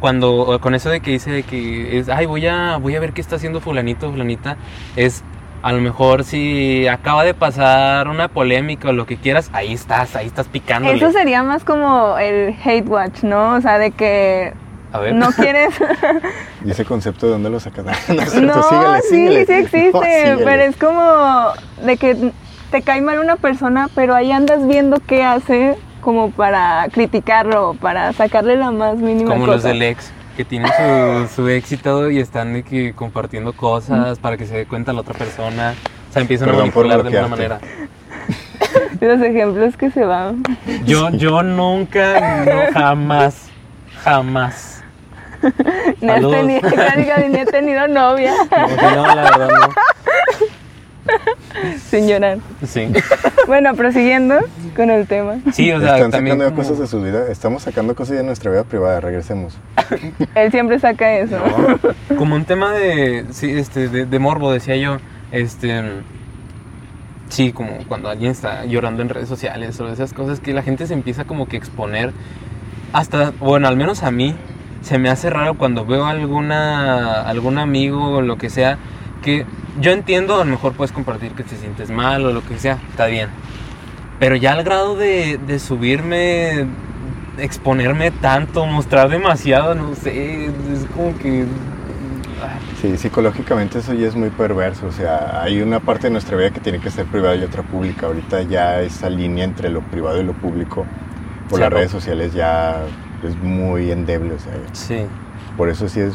cuando 0.00 0.58
con 0.60 0.74
eso 0.74 0.90
de 0.90 1.00
que 1.00 1.10
dice 1.12 1.30
de 1.30 1.42
que 1.42 1.98
es, 1.98 2.08
ay, 2.08 2.26
voy 2.26 2.46
a 2.46 2.76
voy 2.76 2.96
a 2.96 3.00
ver 3.00 3.12
qué 3.12 3.20
está 3.20 3.36
haciendo 3.36 3.60
fulanito, 3.60 4.10
fulanita, 4.10 4.56
es 4.96 5.22
a 5.62 5.72
lo 5.72 5.80
mejor 5.80 6.22
si 6.24 6.86
acaba 6.86 7.24
de 7.24 7.34
pasar 7.34 8.08
una 8.08 8.28
polémica 8.28 8.90
o 8.90 8.92
lo 8.92 9.06
que 9.06 9.16
quieras, 9.16 9.48
ahí 9.52 9.72
estás, 9.72 10.14
ahí 10.14 10.26
estás 10.26 10.46
picando. 10.48 10.90
Eso 10.90 11.10
sería 11.12 11.42
más 11.42 11.64
como 11.64 12.18
el 12.18 12.54
hate 12.64 12.86
watch, 12.86 13.22
¿no? 13.22 13.54
O 13.54 13.60
sea, 13.60 13.78
de 13.78 13.90
que 13.90 14.52
A 14.92 14.98
ver. 14.98 15.14
no 15.14 15.30
quieres... 15.32 15.74
¿Y 16.64 16.70
ese 16.70 16.84
concepto 16.84 17.26
de 17.26 17.32
dónde 17.32 17.50
lo 17.50 17.60
sacas? 17.60 17.86
no, 18.08 18.62
síguele, 18.62 19.02
sí, 19.02 19.08
síguele. 19.08 19.46
sí 19.46 19.52
existe, 19.52 19.90
No, 20.36 20.38
pero 20.44 20.62
es 20.62 20.76
como 20.76 21.52
de 21.84 21.96
que 21.96 22.32
te 22.70 22.82
cae 22.82 23.00
mal 23.00 23.18
una 23.18 23.36
persona, 23.36 23.88
pero 23.94 24.14
ahí 24.14 24.32
andas 24.32 24.66
viendo 24.66 24.98
qué 25.00 25.22
hace 25.22 25.76
como 26.00 26.30
para 26.30 26.88
criticarlo, 26.92 27.74
para 27.80 28.12
sacarle 28.12 28.56
la 28.56 28.70
más 28.70 28.96
mínima 28.96 29.30
Como 29.30 29.46
los 29.46 29.62
del 29.62 29.82
ex, 29.82 30.12
que 30.36 30.44
tienen 30.44 30.70
su, 31.28 31.34
su 31.34 31.48
éxito 31.48 32.10
y 32.10 32.18
están 32.20 32.52
de 32.52 32.62
que 32.62 32.92
compartiendo 32.94 33.52
cosas 33.52 34.18
para 34.18 34.36
que 34.36 34.46
se 34.46 34.56
dé 34.56 34.66
cuenta 34.66 34.92
la 34.92 35.00
otra 35.00 35.14
persona. 35.14 35.74
O 36.08 36.12
sea, 36.12 36.22
empiezan 36.22 36.46
Perdón 36.46 36.60
a 36.60 36.64
manipular 36.64 37.02
de 37.02 37.08
alguna 37.08 37.28
manera. 37.28 37.58
Los 39.00 39.20
ejemplos 39.20 39.76
que 39.76 39.90
se 39.90 40.04
van. 40.04 40.42
Yo, 40.84 41.10
yo 41.10 41.42
nunca, 41.42 42.44
no, 42.44 42.72
jamás, 42.72 43.48
jamás. 44.02 44.75
Ni 46.00 46.08
has 46.08 46.14
Saludos. 46.16 46.36
tenido, 46.36 46.60
casi 46.74 47.28
ni 47.30 47.38
he 47.38 47.46
tenido 47.46 47.88
novia, 47.88 48.32
No, 48.50 49.06
no, 49.06 49.14
la 49.14 49.22
verdad 49.22 49.48
no. 49.60 49.74
sin 51.90 52.08
llorar. 52.08 52.38
Sí. 52.66 52.88
Bueno, 53.46 53.74
prosiguiendo 53.74 54.38
con 54.74 54.90
el 54.90 55.06
tema. 55.06 55.36
Sí, 55.52 55.70
o 55.72 55.80
sea, 55.80 55.94
Están 55.96 56.10
también 56.10 56.36
sacando 56.38 56.54
como- 56.56 56.68
cosas 56.68 56.78
de 56.80 56.86
su 56.88 57.00
vida. 57.02 57.30
Estamos 57.30 57.62
sacando 57.62 57.94
cosas 57.94 58.16
de 58.16 58.24
nuestra 58.24 58.50
vida 58.50 58.64
privada. 58.64 59.00
Regresemos. 59.00 59.56
Él 60.34 60.50
siempre 60.50 60.78
saca 60.80 61.12
eso. 61.18 61.38
No, 62.10 62.16
como 62.16 62.34
un 62.34 62.44
tema 62.44 62.72
de, 62.72 63.24
sí, 63.30 63.50
este, 63.56 63.88
de, 63.88 64.04
de 64.06 64.18
morbo, 64.18 64.50
decía 64.52 64.76
yo, 64.76 64.98
este, 65.30 65.82
sí, 67.28 67.52
como 67.52 67.78
cuando 67.88 68.08
alguien 68.08 68.32
está 68.32 68.64
llorando 68.64 69.02
en 69.02 69.08
redes 69.08 69.28
sociales 69.28 69.78
o 69.80 69.88
esas 69.88 70.12
cosas 70.12 70.40
que 70.40 70.52
la 70.52 70.62
gente 70.62 70.86
se 70.88 70.94
empieza 70.94 71.24
como 71.24 71.46
que 71.46 71.56
a 71.56 71.58
exponer, 71.60 72.12
hasta, 72.92 73.32
bueno, 73.38 73.68
al 73.68 73.76
menos 73.76 74.02
a 74.02 74.10
mí, 74.10 74.34
se 74.86 74.98
me 74.98 75.10
hace 75.10 75.30
raro 75.30 75.54
cuando 75.54 75.84
veo 75.84 76.06
alguna, 76.06 77.22
algún 77.22 77.58
amigo 77.58 78.18
o 78.18 78.22
lo 78.22 78.38
que 78.38 78.50
sea, 78.50 78.78
que 79.20 79.44
yo 79.80 79.90
entiendo, 79.90 80.36
a 80.36 80.44
lo 80.44 80.50
mejor 80.52 80.74
puedes 80.74 80.92
compartir 80.92 81.32
que 81.32 81.42
te 81.42 81.56
sientes 81.56 81.90
mal 81.90 82.24
o 82.24 82.32
lo 82.32 82.44
que 82.46 82.56
sea, 82.56 82.78
está 82.90 83.06
bien, 83.06 83.28
pero 84.20 84.36
ya 84.36 84.52
al 84.52 84.62
grado 84.62 84.94
de, 84.94 85.40
de 85.44 85.58
subirme, 85.58 86.66
exponerme 87.36 88.12
tanto, 88.12 88.64
mostrar 88.64 89.08
demasiado, 89.08 89.74
no 89.74 89.96
sé, 89.96 90.44
es 90.44 90.86
como 90.94 91.18
que... 91.18 91.46
ah, 92.40 92.60
Sí, 92.80 92.96
psicológicamente 92.96 93.80
eso 93.80 93.92
ya 93.92 94.06
es 94.06 94.14
muy 94.14 94.30
perverso. 94.30 94.86
O 94.86 94.92
sea, 94.92 95.42
hay 95.42 95.62
una 95.62 95.80
parte 95.80 96.06
de 96.06 96.10
nuestra 96.10 96.36
vida 96.36 96.50
que 96.50 96.60
tiene 96.60 96.78
que 96.78 96.90
ser 96.90 97.06
privada 97.06 97.34
y 97.34 97.42
otra 97.42 97.62
pública. 97.62 98.06
Ahorita 98.06 98.42
ya 98.42 98.82
esa 98.82 99.10
línea 99.10 99.44
entre 99.44 99.70
lo 99.70 99.80
privado 99.80 100.20
y 100.20 100.24
lo 100.24 100.34
público 100.34 100.86
por 101.48 101.58
Se 101.58 101.64
las 101.64 101.72
redes 101.72 101.90
sociales 101.90 102.34
ya 102.34 102.82
es 103.26 103.36
muy 103.36 103.90
endeble. 103.90 104.34
O 104.34 104.38
sea, 104.38 104.52
Sí, 104.72 105.06
por 105.56 105.68
eso 105.68 105.88
sí 105.88 106.00
es 106.00 106.14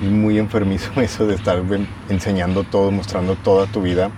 muy 0.00 0.38
enfermizo 0.38 0.90
eso 1.00 1.26
de 1.26 1.34
estar 1.34 1.60
enseñando 2.08 2.64
todo, 2.64 2.90
mostrando 2.90 3.34
toda 3.36 3.66
tu 3.66 3.82
vida. 3.82 4.10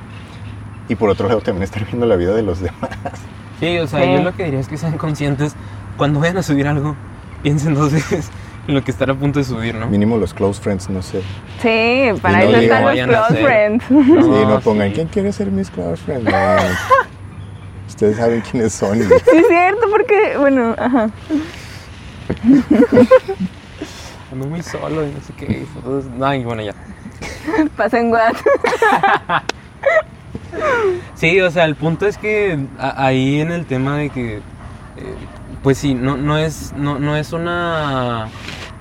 Y 0.89 0.97
por 0.97 1.09
otro 1.11 1.29
lado 1.29 1.41
también 1.41 1.63
estar 1.63 1.85
viendo 1.87 2.07
la 2.07 2.17
vida 2.17 2.35
de 2.35 2.43
los 2.43 2.61
demás. 2.63 2.91
sí, 3.61 3.79
o 3.79 3.87
sea, 3.87 4.03
Sí. 4.03 4.13
yo 4.13 4.23
lo 4.23 4.35
que 4.37 4.45
diría 4.45 4.61
es 4.61 4.69
que 4.69 4.77
sean 4.77 4.99
conscientes 4.99 5.55
cuando 5.97 6.21
vayan 6.21 6.37
a 6.39 6.43
subir 6.43 6.67
algo, 6.69 6.95
piensen 7.43 7.75
dos 7.75 7.93
veces 7.93 8.31
en 8.67 8.75
lo 8.75 8.83
que 8.83 8.91
están 8.91 9.11
a 9.11 9.15
punto 9.15 9.39
de 9.39 9.45
subir, 9.45 9.75
¿no? 9.75 9.87
Mínimo 9.89 10.17
los 10.17 10.33
close 10.35 10.61
friends, 10.61 10.89
no 10.89 11.03
sé. 11.03 11.21
Sí, 11.63 12.19
para 12.23 12.39
no 12.39 12.45
eso 12.51 12.57
están 12.61 12.85
los 12.85 13.07
close 13.29 13.43
friends. 13.45 13.85
sí, 13.89 13.95
no 13.95 14.49
No, 14.49 14.61
pongan, 14.61 14.89
sí. 14.89 14.95
¿quién 14.95 15.09
quiere 15.09 15.33
ser 15.33 15.51
mis 15.51 15.71
close 15.71 16.03
friends? 16.03 16.25
No, 16.25 16.31
no, 16.31 16.57
no. 16.57 16.63
Ustedes 17.89 18.17
saben 18.17 18.43
quiénes 18.51 18.73
son. 18.73 18.99
y- 18.99 19.03
Sí, 19.03 19.13
es 19.15 19.47
cierto, 19.49 19.87
porque, 19.91 20.37
bueno, 20.39 20.75
ajá. 20.79 21.11
Ando 24.33 24.47
muy 24.47 24.63
solo 24.63 25.07
y 25.07 25.11
no 25.13 25.21
sé 25.21 25.33
qué. 25.37 25.67
fotos- 25.75 26.05
Ay, 26.23 26.45
bueno, 26.45 26.63
ya. 26.63 26.75
Pasen 27.77 28.11
guat. 28.11 28.35
Sí, 31.15 31.41
o 31.41 31.51
sea, 31.51 31.65
el 31.65 31.75
punto 31.75 32.07
es 32.07 32.17
que 32.19 32.59
ahí 32.79 33.41
en 33.41 33.51
el 33.51 33.67
tema 33.67 33.97
de 33.97 34.11
que, 34.11 34.37
eh, 34.37 34.41
pues 35.63 35.79
sí, 35.79 35.95
no, 35.95 36.17
no 36.17 36.39
es, 36.39 36.73
no, 36.77 36.99
no 36.99 37.17
es 37.17 37.33
una, 37.33 38.29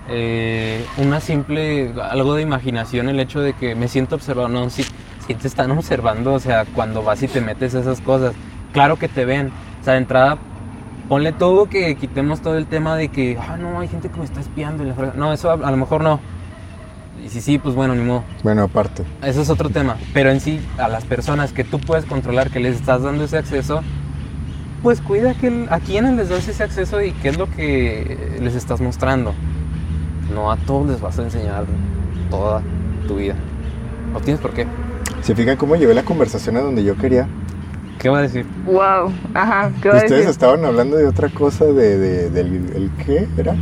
eh, 0.09 0.85
una 0.97 1.19
simple, 1.19 1.93
algo 2.09 2.35
de 2.35 2.41
imaginación 2.43 3.09
el 3.09 3.19
hecho 3.19 3.39
de 3.39 3.53
que 3.53 3.75
me 3.75 3.87
siento 3.87 4.15
observado, 4.15 4.49
no, 4.49 4.69
sí, 4.69 4.83
sí 5.25 5.33
te 5.35 5.47
están 5.47 5.71
observando, 5.71 6.33
o 6.33 6.39
sea, 6.39 6.65
cuando 6.65 7.01
vas 7.03 7.23
y 7.23 7.27
te 7.27 7.41
metes 7.41 7.73
a 7.75 7.79
esas 7.79 8.01
cosas, 8.01 8.33
claro 8.71 8.97
que 8.97 9.07
te 9.07 9.25
ven, 9.25 9.51
o 9.81 9.83
sea, 9.83 9.93
de 9.93 9.99
entrada, 9.99 10.37
ponle 11.09 11.31
todo 11.33 11.67
que 11.67 11.95
quitemos 11.95 12.41
todo 12.41 12.57
el 12.57 12.65
tema 12.65 12.95
de 12.95 13.09
que, 13.09 13.37
ah, 13.39 13.57
no, 13.57 13.79
hay 13.79 13.87
gente 13.87 14.09
que 14.09 14.17
me 14.17 14.25
está 14.25 14.39
espiando 14.39 14.83
y 14.83 14.87
la 14.87 14.93
fregada". 14.93 15.17
no, 15.17 15.33
eso 15.33 15.49
a, 15.49 15.53
a 15.53 15.71
lo 15.71 15.77
mejor 15.77 16.01
no, 16.03 16.19
y 17.23 17.29
si 17.29 17.41
sí, 17.41 17.57
pues 17.57 17.75
bueno, 17.75 17.95
ni 17.95 18.03
modo. 18.03 18.23
Bueno, 18.43 18.63
aparte. 18.63 19.03
Eso 19.21 19.41
es 19.41 19.49
otro 19.49 19.69
tema. 19.69 19.95
Pero 20.13 20.29
en 20.29 20.41
sí, 20.41 20.59
a 20.77 20.87
las 20.89 21.05
personas 21.05 21.53
que 21.53 21.63
tú 21.63 21.79
puedes 21.79 22.03
controlar, 22.05 22.49
que 22.49 22.59
les 22.59 22.75
estás 22.75 23.01
dando 23.03 23.23
ese 23.23 23.37
acceso, 23.37 23.81
pues 24.81 24.99
cuida 24.99 25.33
que 25.33 25.47
el- 25.47 25.67
a 25.69 25.79
quiénes 25.79 26.15
les 26.15 26.27
das 26.29 26.45
ese 26.49 26.63
acceso 26.63 27.01
y 27.01 27.11
qué 27.11 27.29
es 27.29 27.37
lo 27.37 27.49
que 27.49 28.37
les 28.41 28.55
estás 28.55 28.81
mostrando. 28.81 29.33
No 30.33 30.51
a 30.51 30.57
todos 30.57 30.89
les 30.89 30.99
vas 30.99 31.17
a 31.19 31.23
enseñar 31.23 31.65
toda 32.29 32.61
tu 33.07 33.15
vida. 33.17 33.35
No 34.11 34.19
tienes 34.19 34.41
por 34.41 34.51
qué. 34.51 34.67
¿Se 35.21 35.33
fijan 35.33 35.55
cómo 35.55 35.77
llevé 35.77 35.93
la 35.93 36.03
conversación 36.03 36.57
a 36.57 36.61
donde 36.61 36.83
yo 36.83 36.97
quería? 36.97 37.27
¿Qué 38.03 38.09
va 38.09 38.19
a 38.19 38.21
decir? 38.21 38.45
Wow, 38.65 39.11
ajá, 39.33 39.71
¿qué 39.81 39.87
va 39.89 39.95
a 39.95 39.97
Ustedes 39.97 40.11
decir? 40.11 40.29
estaban 40.29 40.63
hablando 40.65 40.97
de 40.97 41.07
otra 41.07 41.29
cosa, 41.29 41.63
de, 41.65 41.97
de- 41.97 42.29
del 42.29 42.47
el 42.75 42.91
qué 43.03 43.27
era. 43.37 43.55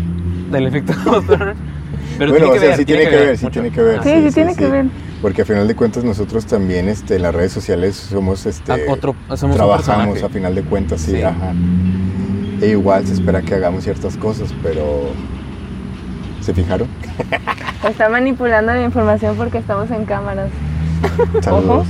Del 0.52 0.66
efecto. 0.68 0.94
Pero 2.18 2.32
bueno, 2.34 2.48
tiene 2.48 2.52
que 2.52 2.58
o 2.58 2.60
sea, 2.60 2.70
ver, 2.70 2.78
sí 2.78 2.86
tiene 2.86 3.04
que 3.08 3.16
ver, 3.16 3.38
sí 3.38 3.46
mucho. 3.46 3.54
tiene 3.62 3.72
que 3.76 3.82
ver. 3.82 4.00
Ah, 4.00 4.04
Sí, 4.04 4.22
sí, 4.28 4.32
tiene 4.34 4.56
que 4.56 4.68
ver. 4.68 4.86
Porque 5.22 5.44
a 5.44 5.46
final 5.46 5.68
de 5.68 5.76
cuentas 5.76 6.04
nosotros 6.04 6.46
también 6.48 6.90
este, 6.90 7.16
en 7.18 7.22
las 7.22 7.34
redes 7.36 7.52
sociales 7.52 7.96
somos, 7.96 8.46
este, 8.48 8.72
Ah, 8.74 8.78
otro, 8.90 9.16
somos 9.36 9.56
trabajamos 9.56 10.22
a 10.24 10.30
final 10.30 10.56
de 10.56 10.64
cuentas, 10.64 11.02
sí, 11.02 11.12
Sí. 11.12 11.22
ajá. 11.22 11.54
E 12.62 12.68
igual 12.70 13.06
se 13.08 13.14
espera 13.14 13.42
que 13.44 13.54
hagamos 13.56 13.84
ciertas 13.84 14.18
cosas, 14.18 14.54
pero 14.64 15.12
¿se 16.42 16.54
fijaron? 16.54 16.88
Está 17.88 18.10
manipulando 18.10 18.74
la 18.74 18.84
información 18.84 19.36
porque 19.36 19.60
estamos 19.60 19.90
en 19.92 20.06
cámaras. 20.06 20.50
Saludos. 21.42 21.88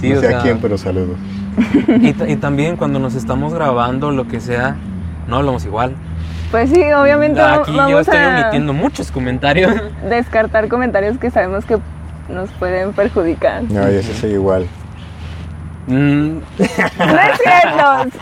Sí, 0.00 0.10
no 0.10 0.18
o 0.18 0.20
sé 0.20 0.28
sea, 0.28 0.38
a 0.38 0.42
quién, 0.42 0.58
pero 0.60 0.76
saludos. 0.78 1.16
Y, 2.00 2.12
ta- 2.12 2.28
y 2.28 2.36
también 2.36 2.76
cuando 2.76 2.98
nos 2.98 3.14
estamos 3.14 3.52
grabando, 3.54 4.10
lo 4.10 4.26
que 4.28 4.40
sea, 4.40 4.76
no 5.28 5.36
hablamos 5.36 5.64
igual. 5.64 5.94
Pues 6.50 6.70
sí, 6.70 6.80
obviamente 6.92 7.40
Aquí 7.40 7.72
yo 7.74 7.98
estoy 8.00 8.16
a 8.18 8.28
omitiendo 8.40 8.72
muchos 8.72 9.10
comentarios. 9.10 9.72
descartar 10.08 10.68
comentarios 10.68 11.18
que 11.18 11.30
sabemos 11.30 11.64
que 11.64 11.78
nos 12.28 12.50
pueden 12.52 12.92
perjudicar. 12.92 13.62
No, 13.64 13.90
y 13.90 13.94
ese 13.96 14.14
sigue 14.14 14.34
igual. 14.34 14.66
Mm, 15.86 16.38
No 16.38 16.64
es 16.64 17.40
cierto. 17.42 18.18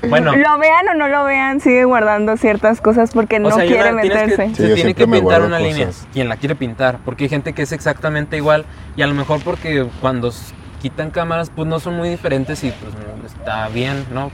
bueno, 0.08 0.34
Lo 0.34 0.58
vean 0.58 0.88
o 0.88 0.94
no 0.94 1.08
lo 1.08 1.24
vean, 1.24 1.60
sigue 1.60 1.84
guardando 1.84 2.36
ciertas 2.38 2.80
cosas 2.80 3.10
porque 3.12 3.38
no 3.38 3.48
o 3.48 3.52
sea, 3.52 3.62
hay 3.64 3.68
quiere 3.68 3.92
una- 3.92 4.00
tienes 4.02 4.18
que- 4.22 4.26
meterse. 4.28 4.48
Sí, 4.56 4.62
se 4.62 4.68
yo 4.70 4.74
tiene 4.76 4.94
que 4.94 5.06
pintar 5.06 5.42
una 5.42 5.58
línea. 5.58 5.88
Quien 6.12 6.28
la 6.28 6.36
quiere 6.36 6.54
pintar, 6.54 6.98
porque 7.04 7.24
hay 7.24 7.30
gente 7.30 7.52
que 7.52 7.62
es 7.62 7.72
exactamente 7.72 8.36
igual 8.36 8.64
y 8.96 9.02
a 9.02 9.06
lo 9.06 9.14
mejor 9.14 9.40
porque 9.42 9.86
cuando 10.00 10.32
quitan 10.80 11.10
cámaras 11.10 11.50
pues 11.54 11.66
no 11.68 11.78
son 11.80 11.96
muy 11.96 12.08
diferentes 12.08 12.62
y 12.64 12.70
pues 12.72 12.94
está 13.32 13.68
bien, 13.68 14.04
¿no? 14.12 14.30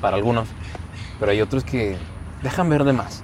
Para 0.00 0.16
algunos. 0.16 0.48
Pero 1.18 1.32
hay 1.32 1.40
otros 1.40 1.64
que 1.64 1.96
dejan 2.42 2.68
ver 2.70 2.84
de 2.84 2.92
más. 2.92 3.22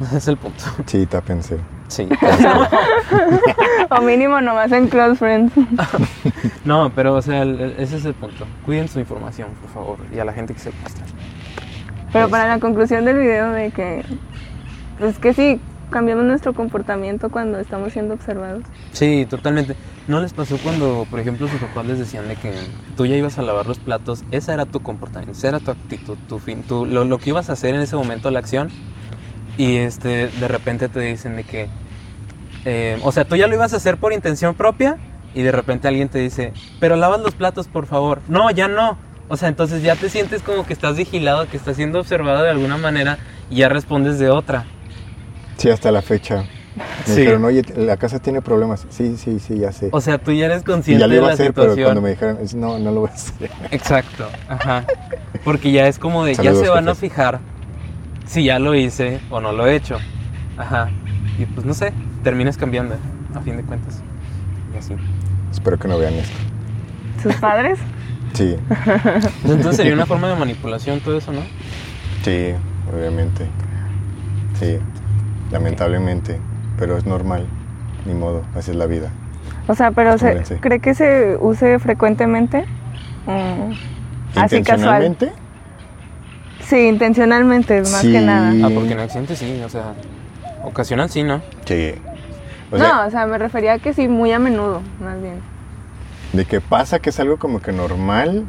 Ese 0.00 0.16
es 0.18 0.28
el 0.28 0.36
punto. 0.36 0.64
Sí, 0.86 1.06
tápense. 1.06 1.58
Sí. 1.88 2.08
O 3.90 4.00
mínimo 4.00 4.40
nomás 4.40 4.72
en 4.72 4.88
close 4.88 5.16
friends. 5.16 5.52
no, 6.64 6.90
pero 6.94 7.14
o 7.14 7.22
sea, 7.22 7.42
el- 7.42 7.60
el- 7.60 7.74
ese 7.78 7.98
es 7.98 8.04
el 8.06 8.14
punto. 8.14 8.46
Cuiden 8.64 8.88
su 8.88 8.98
información, 9.00 9.48
por 9.60 9.70
favor, 9.70 9.98
y 10.12 10.18
a 10.18 10.24
la 10.24 10.32
gente 10.32 10.54
que 10.54 10.60
se 10.60 10.72
muestra. 10.80 11.04
Pero 12.12 12.28
para 12.30 12.48
la 12.48 12.58
conclusión 12.58 13.04
del 13.04 13.18
video 13.18 13.50
de 13.52 13.70
que 13.70 14.04
pues 14.98 15.18
que 15.18 15.34
sí, 15.34 15.60
cambiamos 15.94 16.24
nuestro 16.24 16.54
comportamiento 16.54 17.30
cuando 17.30 17.60
estamos 17.60 17.92
siendo 17.92 18.14
observados. 18.14 18.64
Sí, 18.90 19.28
totalmente. 19.30 19.76
¿No 20.08 20.20
les 20.20 20.32
pasó 20.32 20.58
cuando, 20.58 21.06
por 21.08 21.20
ejemplo, 21.20 21.46
sus 21.46 21.60
papás 21.60 21.86
les 21.86 22.00
decían 22.00 22.26
de 22.26 22.34
que 22.34 22.52
tú 22.96 23.06
ya 23.06 23.14
ibas 23.14 23.38
a 23.38 23.42
lavar 23.42 23.68
los 23.68 23.78
platos? 23.78 24.24
Esa 24.32 24.54
era 24.54 24.66
tu 24.66 24.80
comportamiento, 24.80 25.38
esa 25.38 25.50
era 25.50 25.60
tu 25.60 25.70
actitud, 25.70 26.18
tu 26.28 26.40
fin, 26.40 26.64
tu, 26.64 26.84
lo, 26.84 27.04
lo 27.04 27.18
que 27.18 27.30
ibas 27.30 27.48
a 27.48 27.52
hacer 27.52 27.76
en 27.76 27.80
ese 27.80 27.94
momento, 27.94 28.32
la 28.32 28.40
acción. 28.40 28.70
Y 29.56 29.76
este, 29.76 30.26
de 30.26 30.48
repente 30.48 30.88
te 30.88 30.98
dicen 30.98 31.36
de 31.36 31.44
que, 31.44 31.68
eh, 32.64 32.98
o 33.04 33.12
sea, 33.12 33.24
tú 33.24 33.36
ya 33.36 33.46
lo 33.46 33.54
ibas 33.54 33.72
a 33.72 33.76
hacer 33.76 33.96
por 33.96 34.12
intención 34.12 34.56
propia 34.56 34.96
y 35.32 35.42
de 35.42 35.52
repente 35.52 35.86
alguien 35.86 36.08
te 36.08 36.18
dice, 36.18 36.52
pero 36.80 36.96
lavas 36.96 37.20
los 37.20 37.36
platos, 37.36 37.68
por 37.68 37.86
favor. 37.86 38.20
No, 38.26 38.50
ya 38.50 38.66
no. 38.66 38.98
O 39.28 39.36
sea, 39.36 39.48
entonces 39.48 39.84
ya 39.84 39.94
te 39.94 40.08
sientes 40.08 40.42
como 40.42 40.66
que 40.66 40.72
estás 40.72 40.96
vigilado, 40.96 41.46
que 41.48 41.56
estás 41.56 41.76
siendo 41.76 42.00
observado 42.00 42.42
de 42.42 42.50
alguna 42.50 42.78
manera 42.78 43.18
y 43.48 43.58
ya 43.58 43.68
respondes 43.68 44.18
de 44.18 44.28
otra. 44.28 44.64
Sí, 45.56 45.70
hasta 45.70 45.90
la 45.92 46.02
fecha. 46.02 46.44
Me 47.06 47.14
Sí. 47.14 47.20
dijeron, 47.20 47.44
oye, 47.44 47.62
la 47.76 47.96
casa 47.96 48.18
tiene 48.18 48.42
problemas. 48.42 48.86
Sí, 48.90 49.16
sí, 49.16 49.38
sí, 49.38 49.58
ya 49.58 49.70
sé. 49.70 49.88
O 49.92 50.00
sea, 50.00 50.18
tú 50.18 50.32
ya 50.32 50.46
eres 50.46 50.62
consciente 50.64 51.00
ya 51.00 51.06
lo 51.06 51.12
de 51.12 51.18
iba 51.18 51.26
a 51.26 51.28
la 51.28 51.34
hacer, 51.34 51.52
pero 51.54 51.74
situación. 51.74 51.86
cuando 51.86 52.00
me 52.02 52.10
dijeron, 52.10 52.38
no, 52.56 52.78
no 52.80 52.90
lo 52.90 53.00
voy 53.02 53.10
a 53.10 53.14
hacer. 53.14 53.50
Exacto, 53.70 54.26
ajá. 54.48 54.84
Porque 55.44 55.70
ya 55.70 55.86
es 55.86 55.98
como 55.98 56.24
de, 56.24 56.34
Saludos, 56.34 56.58
ya 56.58 56.64
se 56.64 56.70
van 56.70 56.88
a 56.88 56.94
fijar 56.96 57.38
si 58.26 58.44
ya 58.44 58.58
lo 58.58 58.74
hice 58.74 59.20
o 59.30 59.40
no 59.40 59.52
lo 59.52 59.66
he 59.66 59.76
hecho. 59.76 59.98
Ajá. 60.56 60.90
Y 61.38 61.46
pues 61.46 61.64
no 61.64 61.74
sé, 61.74 61.92
terminas 62.24 62.56
cambiando, 62.56 62.96
a 63.34 63.40
fin 63.40 63.56
de 63.56 63.62
cuentas. 63.62 64.00
Y 64.74 64.78
así. 64.78 64.94
Espero 65.52 65.78
que 65.78 65.86
no 65.86 65.98
vean 65.98 66.14
esto. 66.14 66.36
¿Sus 67.22 67.34
padres? 67.36 67.78
Sí, 68.32 68.56
Entonces 69.44 69.76
sería 69.76 69.94
una 69.94 70.06
forma 70.06 70.28
de 70.28 70.34
manipulación 70.34 70.98
todo 71.00 71.16
eso, 71.18 71.30
¿no? 71.30 71.40
sí, 72.24 72.52
obviamente. 72.92 73.46
Sí, 74.58 74.78
lamentablemente. 75.54 76.38
Pero 76.78 76.98
es 76.98 77.06
normal, 77.06 77.46
ni 78.04 78.12
modo, 78.14 78.42
así 78.56 78.72
es 78.72 78.76
la 78.76 78.86
vida. 78.86 79.10
O 79.68 79.74
sea, 79.74 79.92
pero 79.92 80.18
se. 80.18 80.42
¿cree 80.60 80.80
que 80.80 80.94
se 80.94 81.38
use 81.40 81.78
frecuentemente? 81.78 82.64
Mm, 83.26 83.72
Así 84.38 84.62
casual. 84.62 85.04
¿Intencionalmente? 85.04 85.32
Sí, 86.60 86.88
intencionalmente, 86.88 87.80
más 87.80 88.00
Sí. 88.00 88.12
que 88.12 88.20
nada. 88.20 88.52
Ah, 88.64 88.70
porque 88.74 88.92
en 88.92 88.98
accidentes 89.00 89.38
sí, 89.38 89.62
o 89.64 89.68
sea, 89.68 89.94
ocasionan 90.64 91.08
sí, 91.08 91.22
¿no? 91.22 91.40
Sí. 91.64 91.94
O 92.72 92.78
sea, 92.78 92.88
no, 92.88 93.06
o 93.06 93.10
sea, 93.10 93.26
me 93.26 93.38
refería 93.38 93.74
a 93.74 93.78
que 93.78 93.92
sí, 93.94 94.08
muy 94.08 94.32
a 94.32 94.38
menudo, 94.38 94.82
más 95.00 95.20
bien. 95.22 95.40
de 96.32 96.44
que 96.46 96.60
pasa 96.60 96.98
que 96.98 97.10
es 97.10 97.20
algo 97.20 97.36
como 97.38 97.60
que 97.60 97.70
normal, 97.70 98.44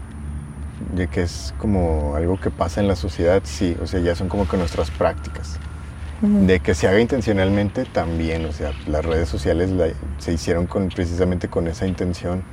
de 0.96 1.08
que 1.08 1.22
es 1.22 1.54
como 1.60 2.16
algo 2.16 2.40
que 2.40 2.50
pasa 2.50 2.82
en 2.82 2.88
la 2.88 2.96
sociedad, 2.96 3.42
sí, 3.44 3.78
o 3.82 3.86
sea, 3.86 4.00
ya 4.00 4.16
son 4.16 4.28
como 4.28 4.48
que 4.48 4.58
nuestras 4.58 4.90
prácticas. 4.90 5.60
De 6.22 6.60
que 6.62 6.74
se 6.76 6.88
haga 6.88 7.00
intencionalmente 7.02 7.86
también, 7.86 8.46
o 8.46 8.52
sea, 8.52 8.72
las 8.86 9.06
redes 9.06 9.30
sociales 9.30 9.70
la- 9.72 9.90
se 10.18 10.34
hicieron 10.34 10.68
con, 10.68 10.92
precisamente 10.92 11.50
con 11.50 11.68
esa 11.68 11.88
intención. 11.88 12.44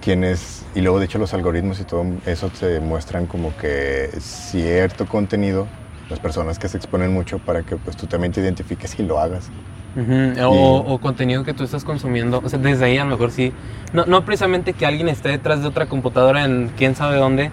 Quienes, 0.00 0.70
y 0.74 0.80
luego 0.80 0.98
de 0.98 1.06
hecho 1.06 1.18
los 1.18 1.32
algoritmos 1.34 1.80
y 1.80 1.84
todo 1.84 2.04
eso 2.26 2.50
se 2.54 2.80
muestran 2.80 3.26
como 3.26 3.56
que 3.56 4.10
cierto 4.20 5.06
contenido, 5.08 5.68
las 6.08 6.20
personas 6.20 6.58
que 6.58 6.68
se 6.68 6.76
exponen 6.76 7.12
mucho 7.12 7.38
para 7.38 7.62
que 7.64 7.76
pues 7.76 7.96
tú 7.96 8.06
también 8.08 8.32
te 8.32 8.40
identifiques 8.40 8.98
y 8.98 9.04
lo 9.04 9.20
hagas. 9.20 9.52
Ujú, 9.94 10.40
O, 10.46 10.78
o 10.94 11.00
contenido 11.00 11.44
que 11.44 11.54
tú 11.54 11.64
estás 11.64 11.84
consumiendo. 11.84 12.40
O 12.44 12.48
sea, 12.48 12.58
desde 12.58 12.84
ahí 12.86 12.98
a 12.98 13.04
lo 13.04 13.10
mejor 13.10 13.30
sí. 13.30 13.52
No, 13.92 14.06
no 14.06 14.24
precisamente 14.24 14.74
que 14.74 14.86
alguien 14.86 15.08
esté 15.08 15.28
detrás 15.28 15.60
de 15.62 15.68
otra 15.68 15.86
computadora 15.86 16.44
en 16.44 16.70
quién 16.76 16.96
sabe 16.96 17.16
dónde, 17.18 17.52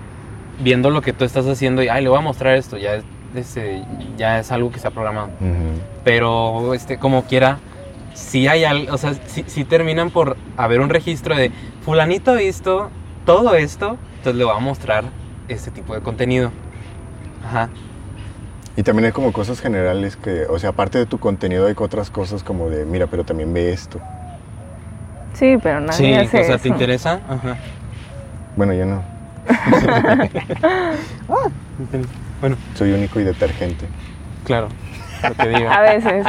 viendo 0.57 0.89
lo 0.89 1.01
que 1.01 1.13
tú 1.13 1.25
estás 1.25 1.45
haciendo 1.47 1.83
y, 1.83 1.89
ay, 1.89 2.03
le 2.03 2.09
voy 2.09 2.17
a 2.17 2.21
mostrar 2.21 2.55
esto. 2.55 2.77
Ya 2.77 3.03
este, 3.35 3.83
ya 4.17 4.39
es 4.39 4.51
algo 4.51 4.71
que 4.71 4.79
se 4.79 4.87
ha 4.87 4.91
programado. 4.91 5.29
Pero, 6.03 6.73
este, 6.73 6.97
como 6.97 7.23
quiera, 7.23 7.59
sí 8.13 8.47
hay 8.47 8.63
algo, 8.63 8.93
o 8.93 8.97
sea, 8.97 9.13
sí, 9.27 9.43
sí 9.47 9.63
terminan 9.63 10.11
por 10.11 10.37
haber 10.57 10.81
un 10.81 10.89
registro 10.89 11.35
de 11.35 11.51
fulanito 11.83 12.31
ha 12.31 12.35
visto 12.35 12.89
todo 13.25 13.55
esto, 13.55 13.97
entonces 14.17 14.35
le 14.35 14.43
voy 14.43 14.55
a 14.55 14.59
mostrar 14.59 15.05
este 15.47 15.71
tipo 15.71 15.93
de 15.93 16.01
contenido. 16.01 16.51
Ajá. 17.45 17.69
Y 18.75 18.83
también 18.83 19.05
hay 19.05 19.11
como 19.11 19.33
cosas 19.33 19.59
generales 19.59 20.15
que, 20.15 20.45
o 20.49 20.57
sea, 20.59 20.69
aparte 20.69 20.97
de 20.97 21.05
tu 21.05 21.19
contenido 21.19 21.67
hay 21.67 21.73
otras 21.77 22.09
cosas 22.09 22.43
como 22.43 22.69
de, 22.69 22.85
mira, 22.85 23.07
pero 23.07 23.23
también 23.23 23.53
ve 23.53 23.71
esto. 23.73 23.99
Sí, 25.33 25.57
pero 25.61 25.79
nadie 25.79 25.93
Sí, 25.93 26.13
hace 26.13 26.41
o 26.41 26.43
sea, 26.43 26.55
eso. 26.55 26.63
¿te 26.63 26.69
interesa? 26.69 27.19
Ajá. 27.29 27.57
Bueno, 28.55 28.73
yo 28.73 28.85
no, 28.85 29.03
Bueno, 32.41 32.55
soy 32.75 32.91
único 32.91 33.19
y 33.19 33.23
detergente. 33.23 33.85
claro, 34.45 34.69
lo 35.23 35.35
que 35.35 35.41
A 35.43 35.47
diga. 35.47 35.81
veces, 35.81 36.25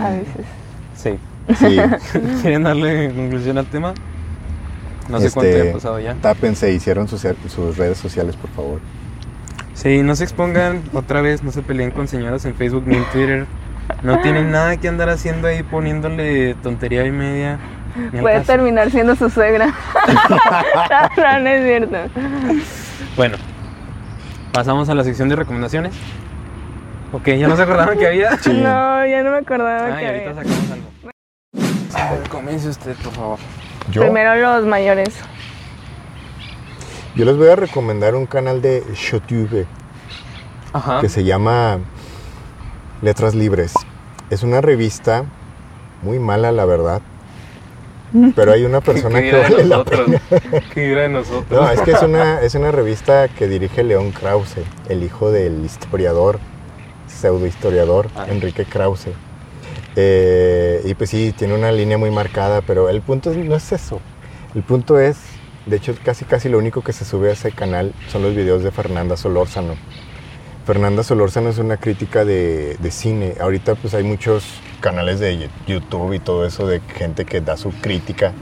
a 0.00 0.10
veces. 0.10 0.46
Sí. 0.94 1.18
Sí, 1.58 1.78
¿Quieren 2.42 2.62
darle 2.62 3.12
conclusión 3.14 3.58
al 3.58 3.66
tema? 3.66 3.92
No 5.10 5.20
sé 5.20 5.30
cuánto 5.30 5.50
Este, 5.54 5.70
ha 5.70 5.72
pasado 5.74 6.00
ya. 6.00 6.14
tápense, 6.14 6.72
hicieron 6.72 7.06
sus, 7.08 7.26
sus 7.48 7.76
redes 7.76 7.98
sociales, 7.98 8.36
por 8.36 8.48
favor. 8.50 8.80
Sí, 9.74 10.02
no 10.02 10.16
se 10.16 10.24
expongan 10.24 10.82
otra 10.94 11.20
vez, 11.20 11.42
no 11.42 11.50
se 11.52 11.60
peleen 11.60 11.90
con 11.90 12.08
señoras 12.08 12.44
en 12.46 12.54
Facebook 12.54 12.84
ni 12.86 12.96
en 12.96 13.04
Twitter. 13.12 13.46
No 14.02 14.20
tienen 14.20 14.50
nada 14.50 14.78
que 14.78 14.88
andar 14.88 15.10
haciendo 15.10 15.46
ahí 15.48 15.62
poniéndole 15.62 16.54
tontería 16.62 17.04
y 17.04 17.10
media. 17.10 17.58
Puede 18.18 18.36
caso. 18.38 18.46
terminar 18.52 18.90
siendo 18.90 19.14
su 19.14 19.28
suegra. 19.28 19.66
no, 21.16 21.22
no, 21.22 21.38
no 21.40 21.48
es 21.50 21.62
cierto. 21.66 21.96
Bueno, 23.16 23.36
pasamos 24.54 24.88
a 24.88 24.94
la 24.94 25.02
sección 25.04 25.28
de 25.28 25.34
recomendaciones. 25.36 25.92
Ok, 27.12 27.26
ya 27.30 27.48
no 27.48 27.56
se 27.56 27.62
acordaban 27.62 27.98
que 27.98 28.06
había. 28.06 28.36
Sí. 28.40 28.50
No, 28.52 29.04
ya 29.06 29.22
no 29.22 29.32
me 29.32 29.38
acordaba 29.38 29.86
Ay, 29.96 30.00
que 30.00 30.06
ahorita 30.06 30.30
había. 30.30 30.42
sacamos 30.44 30.70
algo. 30.70 32.28
Comience 32.30 32.68
usted, 32.68 32.94
por 33.02 33.12
favor. 33.12 33.38
Yo, 33.90 34.02
Primero 34.02 34.34
los 34.36 34.64
mayores. 34.64 35.14
yo 37.14 37.24
les 37.24 37.36
voy 37.36 37.48
a 37.48 37.56
recomendar 37.56 38.14
un 38.14 38.26
canal 38.26 38.62
de 38.62 38.82
YouTube 39.10 39.66
Ajá. 40.72 41.00
que 41.00 41.08
se 41.08 41.24
llama 41.24 41.78
Letras 43.02 43.34
Libres. 43.34 43.74
Es 44.30 44.42
una 44.42 44.60
revista 44.60 45.24
muy 46.02 46.18
mala, 46.18 46.50
la 46.52 46.64
verdad. 46.64 47.02
Pero 48.36 48.52
hay 48.52 48.64
una 48.64 48.80
persona 48.82 49.20
¿Qué 49.20 49.30
que 49.30 49.36
de 49.36 49.42
vale 49.42 49.54
de 50.74 51.08
nosotros? 51.08 51.60
No, 51.60 51.70
es 51.70 51.80
que 51.80 51.92
es 51.92 52.02
una, 52.02 52.40
es 52.40 52.54
una 52.54 52.70
revista 52.70 53.28
que 53.28 53.48
dirige 53.48 53.82
León 53.82 54.12
Krause, 54.12 54.56
el 54.88 55.02
hijo 55.02 55.30
del 55.32 55.64
historiador, 55.64 56.38
pseudo 57.06 57.46
historiador, 57.46 58.08
Ah. 58.16 58.26
Enrique 58.28 58.64
Krause. 58.64 59.08
Eh, 59.96 60.82
y 60.84 60.94
pues 60.94 61.10
sí, 61.10 61.32
tiene 61.36 61.54
una 61.54 61.70
línea 61.72 61.98
muy 61.98 62.10
marcada, 62.10 62.60
pero 62.62 62.88
el 62.88 63.00
punto 63.00 63.32
no 63.34 63.56
es 63.56 63.72
eso. 63.72 64.00
El 64.54 64.62
punto 64.62 64.98
es, 64.98 65.16
de 65.66 65.76
hecho, 65.76 65.94
casi 66.04 66.24
casi 66.24 66.48
lo 66.48 66.58
único 66.58 66.82
que 66.82 66.92
se 66.92 67.04
sube 67.04 67.30
a 67.30 67.32
ese 67.32 67.52
canal 67.52 67.92
son 68.10 68.22
los 68.22 68.34
videos 68.34 68.62
de 68.62 68.70
Fernanda 68.70 69.16
Solórzano. 69.16 69.74
Fernanda 70.64 71.02
Solórzano 71.02 71.50
es 71.50 71.58
una 71.58 71.76
crítica 71.76 72.24
de, 72.24 72.78
cine. 72.90 73.34
Ahorita 73.38 73.74
pues 73.74 73.92
hay 73.92 74.02
muchos 74.02 74.44
canales 74.80 75.20
de 75.20 75.50
YouTube 75.66 76.14
y 76.14 76.18
todo 76.18 76.46
eso 76.46 76.66
de 76.66 76.80
gente 76.80 77.26
que 77.26 77.42
da 77.42 77.58
su 77.58 77.70
crítica 77.70 78.32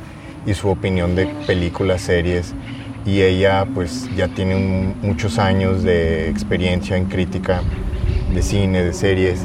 y 0.46 0.54
su 0.54 0.68
opinión 0.68 1.16
de 1.16 1.26
películas, 1.48 2.02
series. 2.02 2.54
Y 3.04 3.22
ella 3.22 3.66
pues 3.74 4.08
ya 4.14 4.28
tiene 4.28 4.94
muchos 5.02 5.40
años 5.40 5.82
de 5.82 6.28
experiencia 6.28 6.96
en 6.96 7.06
crítica 7.06 7.60
de 8.32 8.42
cine, 8.42 8.84
de 8.84 8.92
series. 8.92 9.40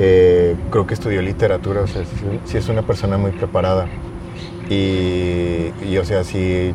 Eh, 0.00 0.56
creo 0.70 0.84
que 0.84 0.94
estudió 0.94 1.22
literatura, 1.22 1.82
o 1.82 1.86
sea, 1.86 2.02
sí, 2.04 2.40
sí 2.44 2.56
es 2.56 2.68
una 2.68 2.82
persona 2.82 3.18
muy 3.18 3.30
preparada. 3.30 3.86
Y, 4.68 5.70
y, 5.88 5.96
o 5.96 6.04
sea, 6.04 6.24
sí 6.24 6.74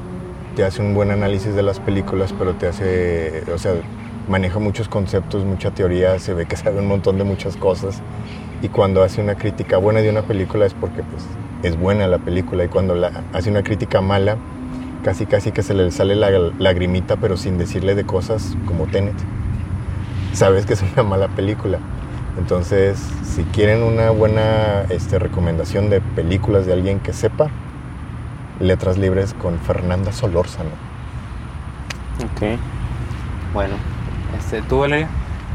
te 0.56 0.64
hace 0.64 0.82
un 0.82 0.94
buen 0.94 1.12
análisis 1.12 1.54
de 1.54 1.62
las 1.62 1.82
películas, 1.82 2.34
pero 2.40 2.54
te 2.54 2.68
hace, 2.68 3.44
o 3.54 3.58
sea, 3.58 3.74
maneja 4.28 4.60
muchos 4.60 4.88
conceptos, 4.88 5.44
mucha 5.46 5.72
teoría, 5.72 6.20
se 6.20 6.34
ve 6.34 6.46
que 6.46 6.56
sabe 6.56 6.80
un 6.80 6.88
montón 6.88 7.18
de 7.18 7.24
muchas 7.24 7.58
cosas. 7.58 8.02
Y 8.62 8.70
cuando 8.70 9.04
hace 9.04 9.22
una 9.22 9.36
crítica 9.36 9.78
buena 9.78 10.02
de 10.02 10.10
una 10.10 10.22
película 10.22 10.66
es 10.66 10.74
porque 10.74 11.04
pues 11.04 11.24
es 11.64 11.80
buena 11.80 12.08
la 12.08 12.20
película 12.20 12.64
y 12.64 12.68
cuando 12.68 12.96
hace 13.34 13.50
una 13.50 13.64
crítica 13.64 14.02
mala, 14.02 14.38
casi 15.04 15.26
casi 15.26 15.52
que 15.52 15.64
se 15.64 15.74
le 15.74 15.90
sale 15.92 16.16
la 16.16 16.30
lagrimita, 16.60 17.18
pero 17.18 17.38
sin 17.38 17.58
decirle 17.58 17.96
de 17.96 18.06
cosas 18.06 18.56
como 18.66 18.86
Tenet. 18.86 19.16
Sabes 20.34 20.66
que 20.66 20.74
es 20.74 20.84
una 20.94 21.04
mala 21.04 21.28
película. 21.30 21.80
Entonces, 22.38 23.00
si 23.24 23.44
quieren 23.44 23.84
una 23.84 24.10
buena 24.12 24.84
este, 24.90 25.20
recomendación 25.20 25.90
de 25.90 26.00
películas 26.00 26.66
de 26.66 26.74
alguien 26.74 27.00
que 27.00 27.14
sepa, 27.14 27.50
Letras 28.60 28.98
Libres 28.98 29.34
con 29.34 29.58
Fernanda 29.60 30.14
Solórzano. 30.14 30.70
Ok. 32.24 32.60
Bueno, 33.54 33.76
este, 34.52 34.68
¿tú, 34.68 34.80
Valeria? 34.80 35.08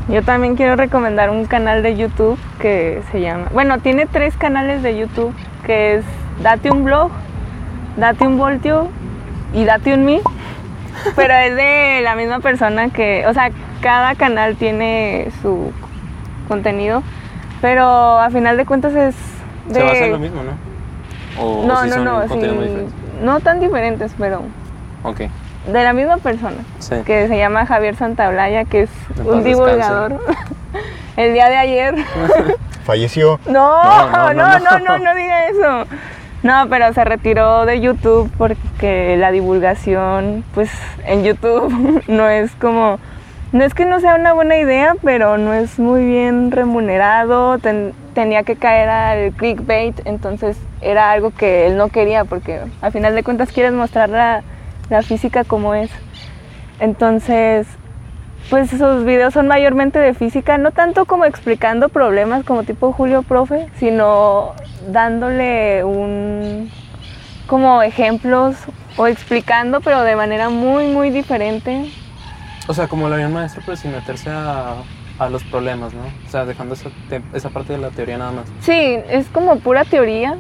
Yo 0.09 0.23
también 0.23 0.57
quiero 0.57 0.77
recomendar 0.77 1.31
un 1.31 1.45
canal 1.47 1.83
de 1.83 1.97
YouTube 1.97 2.39
que 2.61 3.03
se 3.11 3.21
llama, 3.21 3.49
bueno, 3.53 3.79
tiene 3.81 4.07
tres 4.07 4.37
canales 4.37 4.83
de 4.83 4.97
YouTube, 4.97 5.35
que 5.65 5.97
es 5.97 6.05
Date 6.43 6.71
un 6.71 6.85
blog, 6.85 7.11
Date 7.97 8.27
un 8.27 8.39
voltio 8.39 8.89
y 9.53 9.65
Date 9.65 9.95
un 9.95 10.05
me, 10.05 10.21
pero 11.17 11.35
es 11.35 11.57
de 11.57 12.01
la 12.03 12.15
misma 12.15 12.41
persona 12.41 12.89
que, 12.89 13.27
o 13.27 13.35
sea, 13.35 13.51
cada 13.83 14.15
canal 14.15 14.57
tiene 14.57 15.29
su 15.43 15.73
contenido, 16.49 17.03
pero 17.61 18.19
a 18.19 18.31
final 18.31 18.57
de 18.57 18.65
cuentas 18.65 18.95
es 18.95 19.15
de... 19.69 19.75
Se 19.75 19.83
basa 19.83 20.05
en 20.07 20.13
lo 20.13 20.19
mismo, 20.19 20.43
¿no? 20.43 20.53
O, 21.43 21.67
no, 21.67 21.81
o 21.81 21.83
si 21.83 21.89
no, 21.91 21.95
son 21.97 22.05
no, 22.05 22.23
sí, 22.23 22.29
contenidos 22.29 22.57
muy 22.57 22.67
diferentes. 22.67 22.95
no 23.23 23.41
tan 23.41 23.61
diferentes, 23.61 24.15
pero 24.17 24.43
Ok. 25.03 25.23
De 25.67 25.85
la 25.85 25.93
misma 25.93 26.19
persona 26.19 26.57
Sí. 26.79 26.97
que 27.05 27.29
se 27.29 27.37
llama 27.37 27.67
Javier 27.67 27.97
Santaolalla, 27.97 28.65
que 28.65 28.83
es 28.83 28.91
un 29.25 29.43
divulgador. 29.45 30.21
El 31.17 31.33
día 31.33 31.49
de 31.49 31.57
ayer. 31.57 31.95
Falleció. 32.85 33.41
No, 33.47 33.83
No, 34.11 34.33
no, 34.33 34.35
no, 34.35 34.59
no, 34.59 34.59
no, 34.59 34.79
no, 34.79 34.79
no. 34.79 34.99
no, 34.99 35.15
diga 35.15 35.47
eso. 35.49 35.85
No, 36.43 36.67
pero 36.69 36.93
se 36.93 37.05
retiró 37.05 37.65
de 37.67 37.81
YouTube 37.81 38.31
porque 38.39 39.17
la 39.19 39.31
divulgación, 39.33 40.45
pues 40.55 40.71
en 41.07 41.25
YouTube 41.25 42.03
no 42.09 42.29
es 42.29 42.53
como, 42.57 42.99
no 43.53 43.65
es 43.65 43.75
que 43.75 43.85
no 43.87 43.99
sea 44.01 44.15
una 44.15 44.33
buena 44.35 44.57
idea, 44.57 44.95
pero 45.03 45.39
no 45.39 45.55
es 45.55 45.79
muy 45.81 46.05
bien 46.05 46.53
remunerado, 46.53 47.59
ten- 47.59 47.95
tenía 48.15 48.45
que 48.45 48.55
caer 48.57 48.89
al 48.89 49.33
clickbait, 49.33 50.01
entonces 50.07 50.57
era 50.81 51.11
algo 51.11 51.33
que 51.33 51.67
él 51.67 51.77
no 51.77 51.89
quería 51.89 52.25
porque 52.25 52.61
al 52.81 52.93
final 52.93 53.15
de 53.15 53.23
cuentas 53.25 53.51
quieres 53.51 53.73
mostrar 53.73 54.09
la, 54.11 54.43
la 54.91 55.03
física 55.03 55.45
como 55.45 55.75
es. 55.75 55.91
Entonces, 56.81 57.67
pues 58.51 58.71
sus 58.71 59.05
videos 59.05 59.35
son 59.35 59.49
mayormente 59.49 59.99
de 59.99 60.15
física, 60.15 60.59
no 60.59 60.71
tanto 60.71 61.05
como 61.05 61.25
explicando 61.25 61.89
problemas 61.89 62.45
como 62.45 62.65
tipo 62.65 62.93
Julio 62.93 63.23
Profe, 63.23 63.69
sino 63.79 64.53
dándole 64.89 65.85
un 65.85 66.71
como 67.47 67.83
ejemplos 67.83 68.57
o 68.97 69.07
explicando, 69.07 69.81
pero 69.81 70.03
de 70.03 70.17
manera 70.17 70.49
muy, 70.49 70.87
muy 70.87 71.11
diferente. 71.11 71.91
O 72.67 72.75
sea, 72.75 72.89
como 72.89 73.09
lo 73.09 73.15
haría 73.15 73.29
un 73.29 73.35
maestro, 73.35 73.63
pero 73.65 73.77
sin 73.77 73.93
meterse 73.93 74.31
a, 74.31 74.75
a 75.19 75.29
los 75.29 75.45
problemas, 75.45 75.95
¿no? 75.95 76.03
O 76.27 76.31
sea, 76.31 76.45
dejando 76.45 76.75
esa, 76.75 76.91
esa 77.33 77.51
parte 77.51 77.73
de 77.75 77.79
la 77.79 77.91
teoría 77.91 78.19
nada 78.19 78.33
más. 78.33 78.47
Sí, 78.61 78.99
es 79.09 79.29
como 79.29 79.59
pura 79.61 79.85
teoría, 79.85 80.37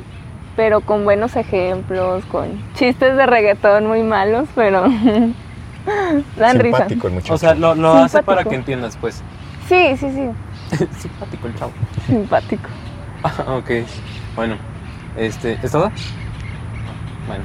pero 0.56 0.80
con 0.80 1.04
buenos 1.04 1.36
ejemplos, 1.36 2.24
con 2.26 2.58
chistes 2.74 3.16
de 3.16 3.26
reggaetón 3.26 3.86
muy 3.86 4.02
malos, 4.02 4.48
pero 4.54 4.82
dan 6.36 6.58
risa. 6.58 6.78
Simpático 6.78 7.08
el 7.08 7.14
muchacho. 7.14 7.34
O 7.34 7.38
sea, 7.38 7.54
lo, 7.54 7.74
lo 7.74 7.92
hace 7.92 8.22
para 8.22 8.42
que 8.44 8.54
entiendas, 8.54 8.96
pues. 9.00 9.22
Sí, 9.68 9.96
sí, 9.96 10.08
sí, 10.12 10.76
Simpático 10.96 11.48
el 11.48 11.54
chavo. 11.56 11.72
simpático. 12.06 12.68
Ah, 13.24 13.56
ok, 13.56 13.68
bueno, 14.36 14.54
este, 15.16 15.58
¿es 15.60 15.72
todo? 15.72 15.90
Bueno, 17.26 17.42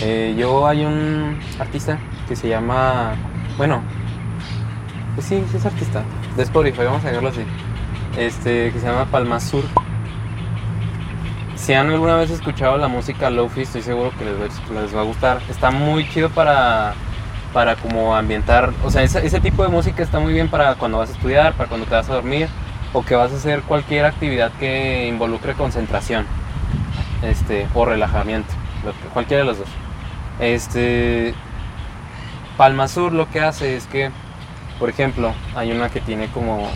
eh, 0.00 0.34
yo 0.38 0.66
hay 0.66 0.86
un 0.86 1.38
artista 1.60 1.98
que 2.26 2.34
se 2.36 2.48
llama, 2.48 3.12
bueno, 3.58 3.82
pues 5.14 5.26
sí, 5.26 5.44
sí 5.50 5.58
es 5.58 5.66
artista, 5.66 6.02
de 6.38 6.42
Spotify, 6.44 6.84
vamos 6.84 7.04
a 7.04 7.10
verlo 7.10 7.28
así, 7.28 7.42
este, 8.16 8.72
que 8.72 8.80
se 8.80 8.86
llama 8.86 9.04
Palma 9.04 9.38
Sur. 9.38 9.64
Si 11.68 11.74
han 11.74 11.90
alguna 11.90 12.16
vez 12.16 12.30
escuchado 12.30 12.78
la 12.78 12.88
música 12.88 13.28
Lofi, 13.28 13.60
estoy 13.60 13.82
seguro 13.82 14.10
que 14.18 14.24
les 14.24 14.38
les 14.70 14.96
va 14.96 15.00
a 15.00 15.04
gustar. 15.04 15.42
Está 15.50 15.70
muy 15.70 16.08
chido 16.08 16.30
para, 16.30 16.94
para 17.52 17.76
como 17.76 18.16
ambientar, 18.16 18.72
o 18.82 18.90
sea, 18.90 19.02
ese, 19.02 19.26
ese 19.26 19.38
tipo 19.38 19.62
de 19.62 19.68
música 19.68 20.02
está 20.02 20.18
muy 20.18 20.32
bien 20.32 20.48
para 20.48 20.76
cuando 20.76 20.96
vas 20.96 21.10
a 21.10 21.12
estudiar, 21.12 21.52
para 21.52 21.68
cuando 21.68 21.84
te 21.86 21.94
vas 21.94 22.08
a 22.08 22.14
dormir 22.14 22.48
o 22.94 23.04
que 23.04 23.14
vas 23.14 23.32
a 23.32 23.36
hacer 23.36 23.60
cualquier 23.60 24.06
actividad 24.06 24.50
que 24.52 25.08
involucre 25.08 25.52
concentración 25.52 26.24
este, 27.20 27.68
o 27.74 27.84
relajamiento, 27.84 28.48
lo 28.82 28.92
que- 28.92 29.12
cualquiera 29.12 29.42
de 29.42 29.48
los 29.50 29.58
dos. 29.58 29.68
Este, 30.40 31.34
Palma 32.56 32.88
Sur 32.88 33.12
lo 33.12 33.28
que 33.28 33.42
hace 33.42 33.76
es 33.76 33.86
que, 33.86 34.10
por 34.78 34.88
ejemplo, 34.88 35.34
hay 35.54 35.70
una 35.72 35.90
que 35.90 36.00
tiene 36.00 36.28
como, 36.28 36.66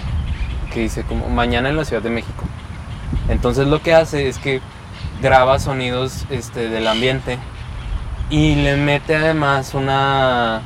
que 0.70 0.80
dice 0.80 1.02
como 1.04 1.30
mañana 1.30 1.70
en 1.70 1.78
la 1.78 1.86
Ciudad 1.86 2.02
de 2.02 2.10
México. 2.10 2.44
Entonces 3.30 3.66
lo 3.66 3.80
que 3.80 3.94
hace 3.94 4.28
es 4.28 4.36
que 4.36 4.60
graba 5.22 5.58
sonidos 5.58 6.26
este, 6.30 6.68
del 6.68 6.86
ambiente 6.88 7.38
y 8.30 8.56
le 8.56 8.76
mete 8.76 9.16
además 9.16 9.74
una, 9.74 10.62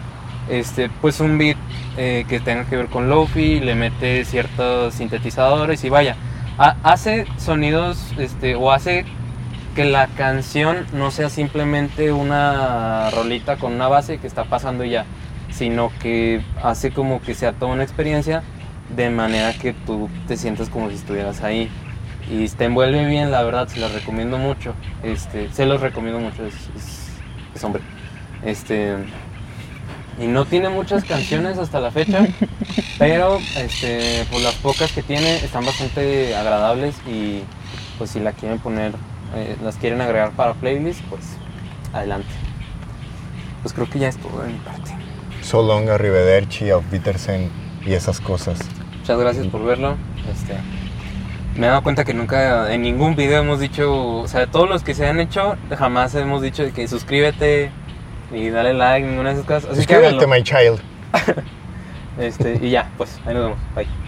este, 0.48 0.88
pues 1.00 1.20
un 1.20 1.38
beat 1.38 1.56
eh, 1.96 2.24
que 2.28 2.40
tenga 2.40 2.64
que 2.64 2.76
ver 2.76 2.86
con 2.88 3.08
lofi, 3.08 3.60
le 3.60 3.74
mete 3.74 4.24
ciertos 4.24 4.94
sintetizadores 4.94 5.82
y 5.84 5.88
vaya, 5.88 6.16
ha- 6.58 6.76
hace 6.82 7.26
sonidos 7.38 8.12
este, 8.18 8.54
o 8.54 8.70
hace 8.72 9.04
que 9.74 9.84
la 9.84 10.06
canción 10.08 10.86
no 10.92 11.10
sea 11.10 11.28
simplemente 11.28 12.12
una 12.12 13.10
rolita 13.10 13.56
con 13.56 13.74
una 13.74 13.88
base 13.88 14.18
que 14.18 14.26
está 14.26 14.44
pasando 14.44 14.84
ya, 14.84 15.04
sino 15.50 15.90
que 16.00 16.42
hace 16.62 16.92
como 16.92 17.20
que 17.20 17.34
sea 17.34 17.52
toda 17.52 17.72
una 17.72 17.82
experiencia 17.82 18.42
de 18.94 19.10
manera 19.10 19.52
que 19.54 19.72
tú 19.74 20.08
te 20.28 20.36
sientas 20.36 20.68
como 20.70 20.88
si 20.88 20.94
estuvieras 20.96 21.42
ahí. 21.42 21.70
Y 22.30 22.48
te 22.48 22.64
envuelve 22.64 23.06
bien, 23.06 23.30
la 23.30 23.42
verdad, 23.42 23.68
se 23.68 23.78
los 23.78 23.92
recomiendo 23.92 24.36
mucho. 24.38 24.74
Este, 25.02 25.48
se 25.52 25.64
los 25.66 25.80
recomiendo 25.80 26.18
mucho, 26.20 26.44
es, 26.44 26.54
es- 26.76 27.08
es 27.54 27.64
hombre. 27.64 27.82
Este, 28.44 28.94
y 30.20 30.26
no 30.26 30.44
tiene 30.44 30.68
muchas 30.68 31.04
canciones 31.04 31.58
hasta 31.58 31.78
la 31.80 31.90
fecha, 31.90 32.26
pero 32.98 33.38
este, 33.56 34.24
por 34.30 34.40
las 34.40 34.54
pocas 34.54 34.90
que 34.92 35.02
tiene 35.02 35.36
están 35.36 35.64
bastante 35.64 36.34
agradables 36.34 36.94
y 37.06 37.42
pues 37.98 38.10
si 38.10 38.20
la 38.20 38.32
quieren 38.32 38.58
poner, 38.58 38.92
eh, 39.34 39.56
las 39.62 39.76
quieren 39.76 40.00
agregar 40.00 40.32
para 40.32 40.54
playlist, 40.54 41.00
pues 41.10 41.22
adelante. 41.92 42.28
Pues 43.62 43.72
creo 43.74 43.88
que 43.88 43.98
ya 43.98 44.08
es 44.08 44.16
todo 44.18 44.42
de 44.42 44.52
mi 44.52 44.58
parte. 44.58 44.92
So 45.42 45.62
long, 45.62 45.88
arrivederci, 45.88 46.70
auf 46.70 46.84
Wiedersehen 46.92 47.50
y 47.84 47.92
esas 47.92 48.20
cosas. 48.20 48.58
Muchas 49.00 49.18
gracias 49.18 49.46
por 49.48 49.64
verlo. 49.64 49.96
Este, 50.32 50.54
me 51.56 51.66
he 51.66 51.70
dado 51.70 51.82
cuenta 51.82 52.04
que 52.04 52.14
nunca 52.14 52.72
en 52.72 52.82
ningún 52.82 53.16
video 53.16 53.40
hemos 53.40 53.60
dicho, 53.60 54.18
o 54.18 54.28
sea, 54.28 54.46
todos 54.46 54.68
los 54.68 54.82
que 54.82 54.94
se 54.94 55.06
han 55.06 55.20
hecho, 55.20 55.56
jamás 55.76 56.14
hemos 56.14 56.42
dicho 56.42 56.62
de 56.62 56.72
que 56.72 56.86
suscríbete 56.88 57.70
y 58.32 58.50
dale 58.50 58.74
like, 58.74 59.06
ninguna 59.06 59.30
de 59.30 59.36
esas 59.36 59.46
cosas. 59.46 59.70
Así 59.70 59.82
Suscríbete, 59.82 60.26
my 60.26 60.42
child. 60.42 60.80
Este, 62.18 62.58
y 62.62 62.70
ya, 62.70 62.90
pues 62.96 63.20
ahí 63.26 63.34
nos 63.34 63.42
vemos. 63.44 63.58
Bye. 63.74 64.05